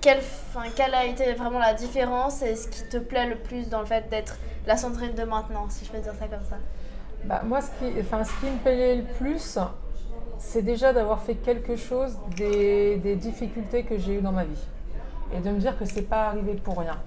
Quelle, 0.00 0.20
fin, 0.20 0.64
quelle 0.76 0.94
a 0.94 1.06
été 1.06 1.32
vraiment 1.32 1.58
la 1.58 1.72
différence 1.72 2.42
et 2.42 2.56
ce 2.56 2.68
qui 2.68 2.86
te 2.88 2.98
plaît 2.98 3.26
le 3.26 3.36
plus 3.36 3.68
dans 3.70 3.80
le 3.80 3.86
fait 3.86 4.08
d'être 4.10 4.36
la 4.66 4.76
Sandrine 4.76 5.14
de 5.14 5.24
maintenant, 5.24 5.66
si 5.70 5.84
je 5.84 5.90
peux 5.90 5.98
dire 5.98 6.12
ça 6.18 6.26
comme 6.26 6.44
ça? 6.44 6.56
Bah, 7.24 7.40
moi, 7.44 7.60
ce 7.62 7.68
qui, 7.78 7.90
enfin, 8.00 8.22
ce 8.22 8.32
qui 8.40 8.50
me 8.50 8.58
payait 8.58 8.96
le 8.96 9.04
plus, 9.04 9.58
c'est 10.38 10.60
déjà 10.62 10.92
d'avoir 10.92 11.20
fait 11.22 11.36
quelque 11.36 11.74
chose 11.76 12.18
des, 12.36 12.96
des 12.96 13.16
difficultés 13.16 13.84
que 13.84 13.96
j'ai 13.96 14.14
eues 14.14 14.20
dans 14.20 14.32
ma 14.32 14.44
vie. 14.44 14.60
Et 15.34 15.40
de 15.40 15.48
me 15.50 15.58
dire 15.58 15.78
que 15.78 15.86
c'est 15.86 16.02
pas 16.02 16.26
arrivé 16.26 16.52
pour 16.52 16.78
rien. 16.78 16.98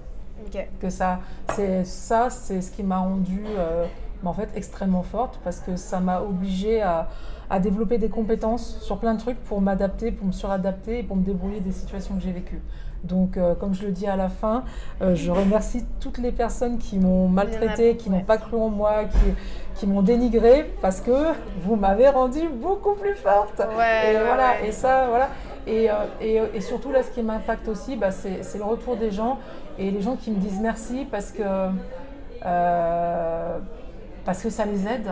Que 0.80 0.90
ça, 0.90 1.20
c'est 1.54 1.84
ça, 1.84 2.30
c'est 2.30 2.60
ce 2.62 2.70
qui 2.72 2.82
m'a 2.82 2.98
rendue 2.98 3.44
euh, 3.56 3.84
en 4.24 4.32
fait 4.32 4.48
extrêmement 4.56 5.02
forte 5.02 5.38
parce 5.44 5.60
que 5.60 5.76
ça 5.76 6.00
m'a 6.00 6.20
obligée 6.22 6.80
à, 6.82 7.08
à 7.50 7.60
développer 7.60 7.98
des 7.98 8.08
compétences 8.08 8.78
sur 8.80 8.98
plein 8.98 9.14
de 9.14 9.20
trucs 9.20 9.38
pour 9.44 9.60
m'adapter, 9.60 10.10
pour 10.10 10.26
me 10.26 10.32
suradapter 10.32 11.00
et 11.00 11.02
pour 11.02 11.16
me 11.16 11.22
débrouiller 11.22 11.60
des 11.60 11.72
situations 11.72 12.14
que 12.16 12.22
j'ai 12.22 12.32
vécues. 12.32 12.62
Donc, 13.04 13.36
euh, 13.36 13.54
comme 13.54 13.74
je 13.74 13.84
le 13.86 13.92
dis 13.92 14.08
à 14.08 14.16
la 14.16 14.28
fin, 14.28 14.64
euh, 15.02 15.14
je 15.14 15.30
remercie 15.30 15.84
toutes 16.00 16.18
les 16.18 16.32
personnes 16.32 16.78
qui 16.78 16.98
m'ont 16.98 17.28
maltraité, 17.28 17.96
qui 17.96 18.10
n'ont 18.10 18.24
pas 18.24 18.38
cru 18.38 18.56
en 18.56 18.70
moi, 18.70 19.04
qui, 19.04 19.18
qui 19.76 19.86
m'ont 19.86 20.02
dénigré 20.02 20.68
parce 20.82 21.00
que 21.00 21.32
vous 21.62 21.76
m'avez 21.76 22.08
rendue 22.08 22.48
beaucoup 22.48 22.94
plus 22.94 23.14
forte. 23.14 23.58
Ouais, 23.78 24.12
Et 24.12 24.16
ouais, 24.16 24.24
voilà, 24.24 24.48
ouais. 24.60 24.68
et 24.68 24.72
ça, 24.72 25.06
voilà. 25.08 25.28
Et, 25.68 25.88
euh, 25.88 25.94
et, 26.20 26.40
et 26.54 26.60
surtout, 26.60 26.90
là, 26.90 27.04
ce 27.04 27.10
qui 27.10 27.22
m'impacte 27.22 27.68
aussi, 27.68 27.94
bah, 27.94 28.10
c'est 28.10 28.40
le 28.58 28.64
retour 28.64 28.96
des 28.96 29.12
gens 29.12 29.38
et 29.78 29.90
les 29.90 30.00
gens 30.00 30.16
qui 30.16 30.30
me 30.30 30.36
disent 30.38 30.60
merci 30.60 31.06
parce 31.10 31.30
que, 31.30 31.42
euh, 32.44 33.58
parce 34.24 34.42
que 34.42 34.50
ça 34.50 34.64
les 34.64 34.86
aide. 34.86 35.08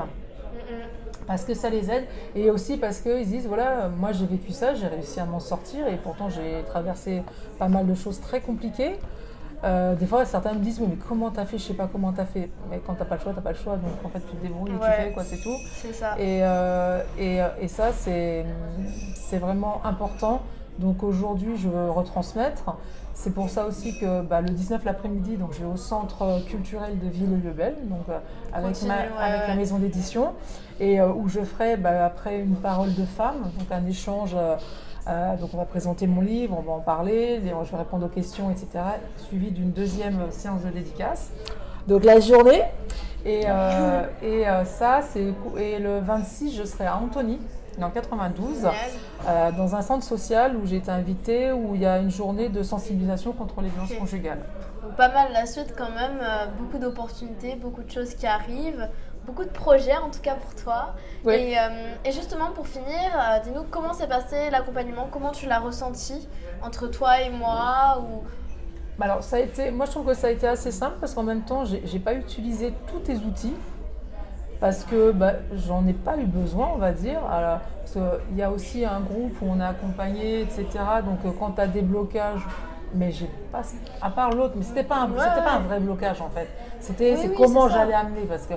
Parce 1.26 1.44
que 1.44 1.54
ça 1.54 1.70
les 1.70 1.90
aide 1.90 2.04
et 2.36 2.50
aussi 2.50 2.76
parce 2.76 3.00
qu'ils 3.00 3.26
disent 3.26 3.48
voilà, 3.48 3.88
moi 3.88 4.12
j'ai 4.12 4.26
vécu 4.26 4.52
ça, 4.52 4.74
j'ai 4.74 4.86
réussi 4.86 5.18
à 5.18 5.24
m'en 5.24 5.40
sortir 5.40 5.88
et 5.88 5.96
pourtant 5.96 6.28
j'ai 6.28 6.62
traversé 6.68 7.22
pas 7.58 7.66
mal 7.66 7.84
de 7.86 7.94
choses 7.94 8.20
très 8.20 8.40
compliquées. 8.40 8.94
Euh, 9.64 9.94
des 9.96 10.06
fois, 10.06 10.24
certains 10.26 10.52
me 10.52 10.60
disent 10.60 10.78
oui, 10.80 10.86
mais 10.90 10.96
comment 11.08 11.30
t'as 11.30 11.46
fait? 11.46 11.58
Je 11.58 11.64
sais 11.64 11.74
pas 11.74 11.88
comment 11.90 12.12
t'as 12.12 12.26
fait. 12.26 12.48
Mais 12.70 12.78
quand 12.86 12.94
t'as 12.94 13.06
pas 13.06 13.16
le 13.16 13.22
choix, 13.22 13.32
t'as 13.34 13.40
pas 13.40 13.50
le 13.52 13.56
choix. 13.56 13.74
Donc 13.76 14.04
en 14.04 14.08
fait, 14.10 14.20
tu 14.20 14.36
te 14.36 14.42
débrouilles 14.42 14.70
et 14.72 14.74
Ouais. 14.74 14.96
tu 14.98 15.02
fais 15.06 15.12
quoi, 15.12 15.24
c'est 15.24 15.38
tout. 15.38 15.56
C'est 15.74 15.94
ça. 15.94 16.14
Et, 16.18 16.40
euh, 16.44 17.02
et, 17.18 17.40
et 17.60 17.66
ça, 17.68 17.90
c'est 17.92 18.44
vraiment 19.38 19.80
important 19.84 20.42
Donc 20.78 21.02
aujourd'hui, 21.02 21.56
je 21.56 21.68
veux 21.68 21.90
retransmettre. 21.90 22.76
C'est 23.14 23.32
pour 23.32 23.48
ça 23.48 23.64
aussi 23.66 23.98
que 23.98 24.20
bah, 24.20 24.42
le 24.42 24.50
19 24.50 24.84
l'après-midi, 24.84 25.36
donc 25.36 25.54
je 25.54 25.60
vais 25.60 25.72
au 25.72 25.76
centre 25.76 26.44
culturel 26.46 26.98
de 26.98 27.08
Ville-le-Bel, 27.08 27.76
donc 27.88 28.02
euh, 28.10 28.18
avec, 28.52 28.72
Continue, 28.74 28.90
ma- 28.90 28.96
ouais, 28.96 29.24
avec 29.30 29.40
ouais. 29.42 29.48
la 29.48 29.54
maison 29.54 29.78
d'édition, 29.78 30.32
et 30.80 31.00
euh, 31.00 31.08
où 31.08 31.26
je 31.28 31.40
ferai 31.40 31.78
bah, 31.78 32.04
après 32.04 32.38
une 32.40 32.56
parole 32.56 32.92
de 32.94 33.04
femme, 33.06 33.50
donc 33.58 33.70
un 33.70 33.86
échange. 33.86 34.34
euh, 34.36 34.56
euh, 35.08 35.36
donc 35.36 35.50
on 35.54 35.56
va 35.56 35.64
présenter 35.64 36.06
mon 36.08 36.20
livre, 36.20 36.56
on 36.58 36.62
va 36.62 36.72
en 36.72 36.80
parler, 36.80 37.40
je 37.40 37.70
vais 37.70 37.76
répondre 37.78 38.04
aux 38.06 38.08
questions, 38.10 38.50
etc. 38.50 38.66
Suivi 39.16 39.50
d'une 39.52 39.70
deuxième 39.70 40.18
séance 40.30 40.62
de 40.64 40.70
dédicace. 40.70 41.30
Donc 41.86 42.04
la 42.04 42.18
journée. 42.20 42.62
Et, 43.24 43.42
euh, 43.46 44.02
et 44.22 44.46
euh, 44.48 44.64
ça, 44.64 45.00
c'est 45.02 45.32
et 45.58 45.78
le 45.78 46.00
26, 46.00 46.56
je 46.56 46.64
serai 46.64 46.86
à 46.86 46.96
Antony, 46.98 47.38
le 47.78 47.88
92, 47.90 48.56
Génial. 48.56 48.74
euh, 49.28 49.52
dans 49.52 49.74
un 49.74 49.82
centre 49.82 50.04
social 50.04 50.56
où 50.56 50.66
j'ai 50.66 50.76
été 50.76 50.90
invitée, 50.90 51.52
où 51.52 51.74
il 51.74 51.82
y 51.82 51.86
a 51.86 51.98
une 51.98 52.10
journée 52.10 52.48
de 52.48 52.62
sensibilisation 52.62 53.32
contre 53.32 53.60
les 53.60 53.68
violences 53.68 53.94
conjugales. 53.94 54.40
Donc 54.82 54.94
pas 54.96 55.08
mal 55.08 55.32
la 55.32 55.46
suite 55.46 55.74
quand 55.76 55.90
même, 55.90 56.18
euh, 56.20 56.46
beaucoup 56.58 56.78
d'opportunités, 56.78 57.56
beaucoup 57.56 57.82
de 57.82 57.90
choses 57.90 58.14
qui 58.14 58.26
arrivent, 58.26 58.88
beaucoup 59.26 59.44
de 59.44 59.50
projets 59.50 59.96
en 59.96 60.10
tout 60.10 60.20
cas 60.20 60.34
pour 60.36 60.54
toi. 60.54 60.94
Oui. 61.24 61.34
Et, 61.34 61.58
euh, 61.58 61.62
et 62.04 62.12
justement 62.12 62.50
pour 62.54 62.66
finir, 62.66 62.86
dis-nous 63.44 63.64
comment 63.70 63.92
s'est 63.92 64.06
passé 64.08 64.50
l'accompagnement, 64.50 65.08
comment 65.10 65.32
tu 65.32 65.46
l'as 65.46 65.58
ressenti 65.58 66.28
entre 66.62 66.86
toi 66.88 67.20
et 67.20 67.30
moi 67.30 68.00
ou... 68.00 68.22
Bah 68.98 69.04
Alors, 69.04 69.22
ça 69.22 69.36
a 69.36 69.40
été, 69.40 69.70
moi 69.70 69.84
je 69.84 69.90
trouve 69.90 70.06
que 70.06 70.14
ça 70.14 70.28
a 70.28 70.30
été 70.30 70.48
assez 70.48 70.70
simple 70.70 70.96
parce 71.00 71.12
qu'en 71.12 71.22
même 71.24 71.42
temps, 71.42 71.64
j'ai 71.66 71.98
pas 71.98 72.14
utilisé 72.14 72.72
tous 72.86 73.00
tes 73.00 73.16
outils 73.16 73.52
parce 74.60 74.84
que 74.84 75.12
bah, 75.12 75.32
j'en 75.54 75.86
ai 75.86 75.92
pas 75.92 76.16
eu 76.16 76.24
besoin, 76.24 76.68
on 76.74 76.78
va 76.78 76.92
dire. 76.92 77.20
Alors, 77.30 77.58
parce 77.80 77.92
qu'il 77.92 78.36
y 78.36 78.42
a 78.42 78.50
aussi 78.50 78.84
un 78.84 79.00
groupe 79.00 79.34
où 79.42 79.46
on 79.48 79.60
a 79.60 79.68
accompagné, 79.68 80.40
etc. 80.42 80.66
Donc, 81.04 81.18
euh, 81.24 81.30
quand 81.38 81.52
tu 81.52 81.60
as 81.60 81.66
des 81.66 81.82
blocages, 81.82 82.46
mais 82.94 83.10
j'ai 83.12 83.30
pas, 83.52 83.62
à 84.00 84.10
part 84.10 84.30
l'autre, 84.32 84.54
mais 84.56 84.64
c'était 84.64 84.84
pas, 84.84 84.96
un- 85.00 85.10
Ouais, 85.10 85.18
c'était 85.20 85.44
pas 85.44 85.54
un 85.56 85.60
vrai 85.60 85.80
blocage 85.80 86.20
en 86.22 86.28
fait. 86.30 86.48
C'était 86.80 87.12
Oui, 87.14 87.18
c'est 87.22 87.28
oui, 87.28 87.34
comment 87.36 87.68
c'est 87.68 87.74
j'allais 87.74 87.94
amener 87.94 88.22
parce 88.28 88.46
que 88.46 88.54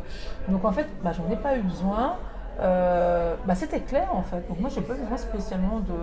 donc 0.48 0.64
en 0.64 0.72
fait, 0.72 0.86
bah, 1.04 1.12
j'en 1.12 1.32
ai 1.34 1.36
pas 1.38 1.58
eu 1.58 1.62
besoin. 1.62 2.16
Euh, 2.62 3.36
bah, 3.46 3.56
c'était 3.56 3.80
clair 3.80 4.08
en 4.14 4.22
fait. 4.22 4.48
Donc 4.48 4.60
moi, 4.60 4.70
j'ai 4.74 4.82
pas 4.82 4.94
besoin 4.94 5.18
spécialement 5.18 5.80
de 5.80 5.94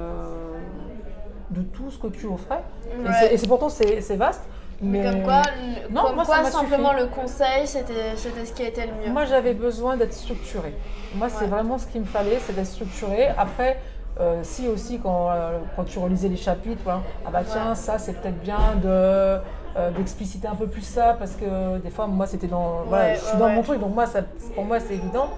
de 1.50 1.62
tout 1.62 1.90
ce 1.90 1.98
que 1.98 2.09
tu 2.09 2.26
offrais. 2.26 2.62
Et 2.98 3.06
Ouais. 3.06 3.12
c'est- 3.20 3.35
Et 3.35 3.37
c'est 3.37 3.46
pourtant 3.46 3.68
c'est 3.68 4.00
c'est 4.00 4.16
vaste. 4.16 4.42
Mais 4.83 5.03
Comme 5.03 5.23
quoi, 5.23 5.43
le- 5.89 5.95
Non, 5.95 6.03
comme 6.03 6.15
moi, 6.17 6.25
ça 6.25 6.41
quoi 6.41 6.51
simplement 6.51 6.91
suffi. 6.91 7.01
le 7.03 7.07
conseil, 7.09 7.67
c'était 7.67 8.15
ce 8.17 8.53
qui 8.53 8.62
était 8.62 8.87
le 8.87 8.93
mieux. 9.07 9.12
Moi, 9.12 9.25
j'avais 9.25 9.55
besoin 9.55 9.97
d'être 9.97 10.12
structurée. 10.12 10.75
Moi, 11.15 11.29
c'est 11.31 11.47
vraiment 11.47 11.79
ce 11.79 11.87
qu'il 11.87 12.03
me 12.03 12.07
fallait, 12.07 12.39
c'est 12.41 12.55
d'être 12.55 12.67
structurée. 12.67 13.29
Après, 13.39 13.79
euh, 14.21 14.41
si 14.43 14.69
aussi, 14.69 14.99
quand, 14.99 15.31
euh, 15.31 15.59
quand 15.77 15.85
tu 15.85 15.99
relisais 15.99 16.29
les 16.29 16.37
chapitres, 16.37 16.81
voilà, 16.85 17.01
ah 17.27 17.31
bah 17.31 17.41
tiens, 17.51 17.71
Ouais. 17.71 17.75
ça, 17.75 17.99
c'est 17.99 18.15
peut-être 18.21 18.41
bien 18.41 18.59
de 18.83 19.39
euh, 19.79 19.91
d'expliciter 19.91 20.49
un 20.49 20.55
peu 20.55 20.67
plus 20.67 20.81
ça, 20.83 21.17
parce 21.19 21.33
que 21.33 21.77
des 21.79 21.91
fois, 21.91 22.07
moi, 22.07 22.27
c'était 22.27 22.47
dans. 22.47 22.83
voilà, 22.87 23.05
Ouais, 23.09 23.15
je 23.17 23.21
suis 23.25 23.37
dans 23.39 23.49
mon 23.51 23.62
truc, 23.62 23.79
donc 23.81 23.95
moi, 23.95 24.07
ça, 24.07 24.21
pour 24.55 24.65
moi, 24.65 24.81
c'est 24.81 24.95
évident. 24.95 25.29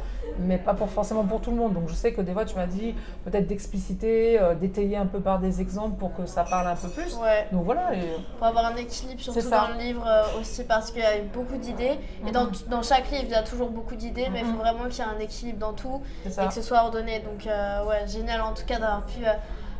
Mais 0.40 0.58
pas 0.58 0.74
pour, 0.74 0.88
forcément 0.90 1.24
pour 1.24 1.40
tout 1.40 1.50
le 1.50 1.56
monde. 1.56 1.74
Donc 1.74 1.88
je 1.88 1.94
sais 1.94 2.12
que 2.12 2.20
des 2.20 2.32
fois 2.32 2.44
tu 2.44 2.54
m'as 2.56 2.66
dit 2.66 2.94
peut-être 3.24 3.46
d'expliciter, 3.46 4.40
euh, 4.40 4.54
d'étayer 4.54 4.96
un 4.96 5.06
peu 5.06 5.20
par 5.20 5.38
des 5.38 5.60
exemples 5.60 5.96
pour 5.98 6.14
que 6.16 6.26
ça 6.26 6.44
parle 6.44 6.68
un 6.68 6.76
peu 6.76 6.88
plus. 6.88 7.16
Ouais, 7.16 7.46
Donc 7.52 7.64
voilà. 7.64 7.94
et- 7.94 7.98
pour 8.38 8.46
avoir 8.46 8.66
un 8.66 8.76
équilibre, 8.76 9.20
surtout 9.20 9.50
dans 9.50 9.68
le 9.68 9.78
livre 9.82 10.04
euh, 10.06 10.40
aussi, 10.40 10.64
parce 10.64 10.90
qu'il 10.90 11.02
y 11.02 11.04
a 11.04 11.18
eu 11.18 11.22
beaucoup 11.22 11.56
d'idées. 11.56 11.98
Et 12.26 12.30
dans, 12.30 12.44
Mhm. 12.44 12.52
dans 12.68 12.82
chaque 12.82 13.10
livre, 13.10 13.24
il 13.26 13.30
y 13.30 13.34
a 13.34 13.42
toujours 13.42 13.70
beaucoup 13.70 13.94
d'idées, 13.96 14.28
mais 14.32 14.40
il 14.40 14.46
faut 14.46 14.52
Mhm. 14.52 14.58
vraiment 14.58 14.84
qu'il 14.88 15.04
y 15.04 15.06
ait 15.08 15.10
un 15.16 15.18
équilibre 15.20 15.58
dans 15.58 15.72
tout. 15.72 16.00
et 16.26 16.46
que 16.48 16.54
ce 16.54 16.62
soit 16.62 16.82
ordonné. 16.84 17.20
Donc, 17.20 17.46
euh, 17.46 17.84
ouais, 17.86 18.06
génial 18.06 18.40
en 18.42 18.52
tout 18.54 18.64
cas 18.66 18.78
d'avoir 18.78 19.02
pu 19.04 19.24
euh, 19.26 19.32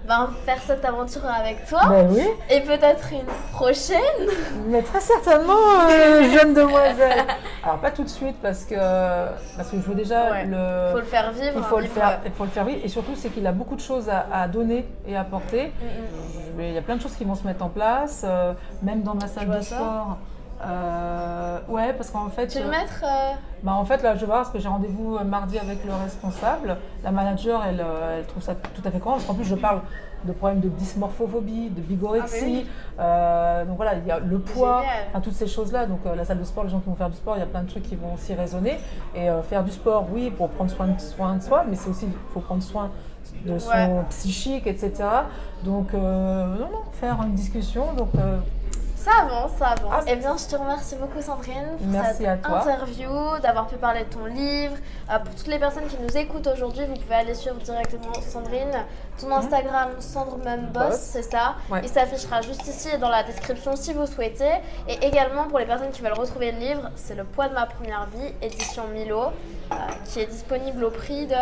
ben, 0.07 0.31
faire 0.47 0.59
cette 0.67 0.85
aventure 0.85 1.27
avec 1.27 1.67
toi. 1.67 1.81
Ben 1.89 2.09
oui. 2.11 2.23
Et 2.51 2.61
peut-être 2.61 3.13
une 3.13 3.27
prochaine. 3.53 3.99
Mais 4.69 4.83
très 4.83 5.01
certainement, 5.01 5.53
euh, 5.91 6.31
jeune 6.39 6.55
demoiselle. 6.55 7.25
Alors 7.63 7.79
pas 7.79 7.91
tout 7.91 8.05
de 8.05 8.09
suite 8.09 8.37
parce 8.41 8.65
que 8.65 8.77
parce 9.57 9.69
que 9.71 9.77
je 9.77 9.83
veux 9.83 9.95
déjà 9.95 10.31
Ouais. 10.31 10.45
le. 10.47 10.93
faut 10.93 10.99
le 10.99 11.05
faire 11.05 11.33
vivre. 11.33 11.53
il 11.57 11.63
faut 11.63 11.77
le 11.77 11.83
livre, 11.83 11.95
faire, 11.95 12.21
il 12.25 12.33
faut 12.33 12.45
le 12.45 12.51
faire 12.51 12.65
vivre 12.65 12.81
et 12.85 12.89
surtout 12.89 13.15
c'est 13.17 13.29
qu'il 13.31 13.47
a 13.47 13.53
beaucoup 13.53 13.77
de 13.77 13.81
choses 13.81 14.09
à, 14.09 14.27
à 14.33 14.49
donner 14.49 14.87
et 15.07 15.17
à 15.17 15.21
apporter. 15.23 15.67
Mm, 15.67 16.59
mm. 16.59 16.61
Il 16.61 16.73
y 16.73 16.79
a 16.79 16.83
plein 16.83 16.97
de 16.97 17.03
choses 17.03 17.15
qui 17.15 17.25
vont 17.25 17.35
se 17.35 17.47
mettre 17.47 17.65
en 17.65 17.69
place, 17.69 18.23
euh, 18.27 18.53
même 18.83 19.03
dans 19.03 19.15
ma 19.15 19.27
salle 19.29 19.49
de 19.51 19.61
ça. 19.61 20.17
Euh, 20.61 21.59
ouais, 21.69 21.93
parce 21.93 22.11
qu'en 22.11 22.29
fait, 22.31 22.49
Tu 22.49 22.59
veux 22.59 22.65
euh, 22.65 22.67
le 22.67 22.71
mettre 22.73 23.05
euh, 23.05 23.33
bah, 23.63 23.75
en 23.75 23.85
fait 23.85 24.03
là, 24.03 24.15
je 24.17 24.21
vais 24.21 24.27
voir 24.27 24.39
parce 24.39 24.51
que 24.51 24.59
j'ai 24.59 24.69
rendez-vous 24.69 25.17
euh, 25.17 25.25
mardi 25.25 25.59
avec 25.59 25.85
le 25.85 25.93
responsable. 25.95 26.77
La 27.05 27.11
manager, 27.13 27.63
elle, 27.69 27.85
elle 28.19 28.25
trouve 28.27 28.43
ça 28.43 28.55
tout 28.55 28.83
à 28.85 28.91
fait 28.91 28.99
courant 28.99 29.15
parce 29.15 29.25
qu'en 29.27 29.35
plus 29.35 29.45
je 29.45 29.55
parle 29.55 29.83
de 30.25 30.33
problèmes 30.33 30.59
de 30.61 30.69
dysmorphophobie, 30.69 31.71
de 31.71 31.81
bigorexie. 31.81 32.37
Ah, 32.43 32.45
oui. 32.45 32.67
Euh, 32.99 33.65
donc 33.67 33.77
voilà, 33.77 33.95
il 33.95 34.05
y 34.07 34.11
a 34.11 34.19
le 34.19 34.41
poids, 34.41 34.83
enfin, 35.11 35.21
toutes 35.21 35.35
ces 35.35 35.47
choses-là. 35.47 35.87
Donc 35.87 36.01
la 36.05 36.25
salle 36.25 36.41
de 36.41 36.45
sport, 36.45 36.65
les 36.65 36.71
gens 36.71 36.81
qui 36.81 36.89
vont 36.91 36.97
faire 36.97 37.11
du 37.11 37.17
sport, 37.17 37.37
il 37.37 37.41
y 37.41 37.45
a 37.45 37.47
plein 37.47 37.63
de 37.63 37.69
trucs 37.71 37.85
qui 37.85 37.95
vont 37.95 38.15
aussi 38.15 38.35
résonner. 38.35 38.79
Et 39.15 39.29
faire 39.49 39.63
du 39.63 39.71
sport, 39.71 40.07
oui, 40.13 40.31
pour 40.31 40.49
prendre 40.49 40.71
soin 40.73 40.89
de, 40.89 41.01
soin 41.01 41.37
de 41.37 41.43
soi, 41.43 41.65
mais 41.69 41.77
c'est 41.77 41.89
aussi, 41.89 42.07
il 42.07 42.33
faut 42.35 42.41
prendre 42.41 42.65
soin 42.65 42.91
de 43.47 43.59
son 43.59 43.71
Ouais. 43.71 43.91
psychique, 44.09 44.67
etc. 44.67 44.93
Donc 45.65 45.93
non, 45.93 46.49
non, 46.59 46.83
faire 46.93 47.17
une 47.23 47.35
discussion. 47.35 47.93
Donc 47.97 48.09
Ça 49.09 49.23
avance, 49.25 49.51
ça 49.59 49.67
avance. 49.69 49.93
Ah, 49.93 50.01
eh 50.07 50.17
bien, 50.17 50.37
je 50.37 50.45
te 50.47 50.57
remercie 50.57 50.97
beaucoup, 50.97 51.21
Sandrine, 51.23 51.77
pour 51.79 51.87
Merci 51.87 52.17
cette 52.19 52.27
à 52.27 52.37
toi. 52.37 52.61
interview, 52.61 53.39
d'avoir 53.43 53.67
pu 53.67 53.77
parler 53.77 54.05
de 54.05 54.11
ton 54.13 54.27
livre. 54.27 54.75
Euh, 55.11 55.19
pour 55.21 55.35
toutes 55.35 55.47
les 55.47 55.59
personnes 55.59 55.87
qui 55.87 55.97
nous 55.99 56.17
écoutent 56.17 56.47
aujourd'hui, 56.47 56.85
vous 56.87 56.95
pouvez 56.95 57.15
aller 57.15 57.35
suivre 57.35 57.57
directement 57.57 58.13
Sandrine. 58.21 58.73
Ton 59.21 59.33
Instagram, 59.33 59.91
Sandremumboss, 59.99 60.89
Mmh. 60.89 60.99
C'est 61.01 61.23
ça. 61.23 61.55
Ouais. 61.71 61.81
Il 61.83 61.89
s'affichera 61.89 62.43
juste 62.43 62.67
ici 62.67 62.89
et 62.95 62.99
dans 62.99 63.09
la 63.09 63.23
description 63.23 63.75
si 63.77 63.93
vous 63.93 64.07
souhaitez. 64.07 64.53
Et 64.89 65.05
également, 65.07 65.45
pour 65.45 65.59
les 65.59 65.67
personnes 65.67 65.91
qui 65.91 66.03
veulent 66.03 66.13
retrouver 66.13 66.53
le 66.53 66.59
livre, 66.59 66.91
c'est 66.95 67.15
Le 67.15 67.25
poids 67.25 67.49
de 67.49 67.55
ma 67.55 67.67
première 67.67 68.07
vie, 68.15 68.33
édition 68.43 68.85
Milo, 68.93 69.23
euh, 69.73 69.75
qui 70.05 70.21
est 70.21 70.27
disponible 70.27 70.85
au 70.85 70.91
prix 70.91 71.27
de 71.27 71.35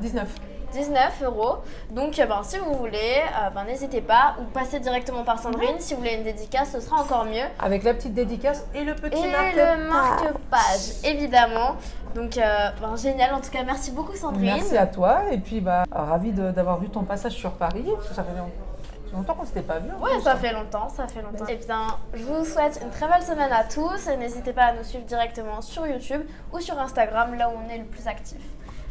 19. 0.00 0.28
19 0.72 1.22
euros. 1.22 1.58
Donc, 1.90 2.18
euh, 2.18 2.26
ben, 2.26 2.40
si 2.42 2.58
vous 2.58 2.74
voulez, 2.74 3.20
euh, 3.20 3.50
ben, 3.50 3.64
n'hésitez 3.64 4.00
pas 4.00 4.34
ou 4.40 4.44
passez 4.44 4.80
directement 4.80 5.22
par 5.22 5.38
Sandrine. 5.38 5.78
Si 5.78 5.94
vous 5.94 6.00
voulez 6.00 6.14
une 6.14 6.24
dédicace, 6.24 6.72
ce 6.72 6.80
sera 6.80 7.00
encore 7.00 7.24
mieux. 7.24 7.44
Avec 7.60 7.82
la 7.84 7.94
petite 7.94 8.14
dédicace 8.14 8.64
et 8.74 8.82
le 8.84 8.94
petit 8.94 9.22
Et 9.22 9.30
marque-page. 9.30 9.78
le 9.78 9.88
marque-page, 9.88 11.04
évidemment. 11.04 11.76
Donc, 12.14 12.36
euh, 12.36 12.68
ben, 12.80 12.96
génial. 12.96 13.32
En 13.34 13.40
tout 13.40 13.50
cas, 13.50 13.62
merci 13.64 13.90
beaucoup, 13.90 14.14
Sandrine. 14.16 14.44
Merci 14.56 14.76
à 14.76 14.86
toi 14.86 15.22
et 15.30 15.38
puis 15.38 15.60
bah 15.60 15.84
ravi 15.90 16.32
d'avoir 16.32 16.78
vu 16.78 16.88
ton 16.88 17.04
passage 17.04 17.32
sur 17.32 17.52
Paris. 17.52 17.84
Ça 18.14 18.22
fait 18.22 18.36
long- 18.38 18.50
ça 18.50 19.08
fait 19.10 19.16
longtemps 19.16 19.34
qu'on 19.34 19.44
s'était 19.46 19.62
pas 19.62 19.78
vu. 19.78 19.88
Ouais, 20.00 20.10
plus. 20.14 20.22
ça 20.22 20.36
fait 20.36 20.52
longtemps, 20.52 20.88
ça 20.88 21.06
fait 21.06 21.20
longtemps. 21.22 21.46
Et 21.46 21.56
bien, 21.56 21.86
je 22.14 22.22
vous 22.24 22.44
souhaite 22.44 22.80
une 22.82 22.90
très 22.90 23.06
belle 23.08 23.22
semaine 23.22 23.52
à 23.52 23.64
tous 23.64 24.08
et 24.08 24.16
n'hésitez 24.16 24.52
pas 24.54 24.64
à 24.66 24.72
nous 24.72 24.84
suivre 24.84 25.04
directement 25.04 25.60
sur 25.60 25.86
YouTube 25.86 26.22
ou 26.52 26.60
sur 26.60 26.78
Instagram, 26.80 27.34
là 27.36 27.48
où 27.50 27.52
on 27.66 27.70
est 27.70 27.78
le 27.78 27.84
plus 27.84 28.06
actif. 28.08 28.38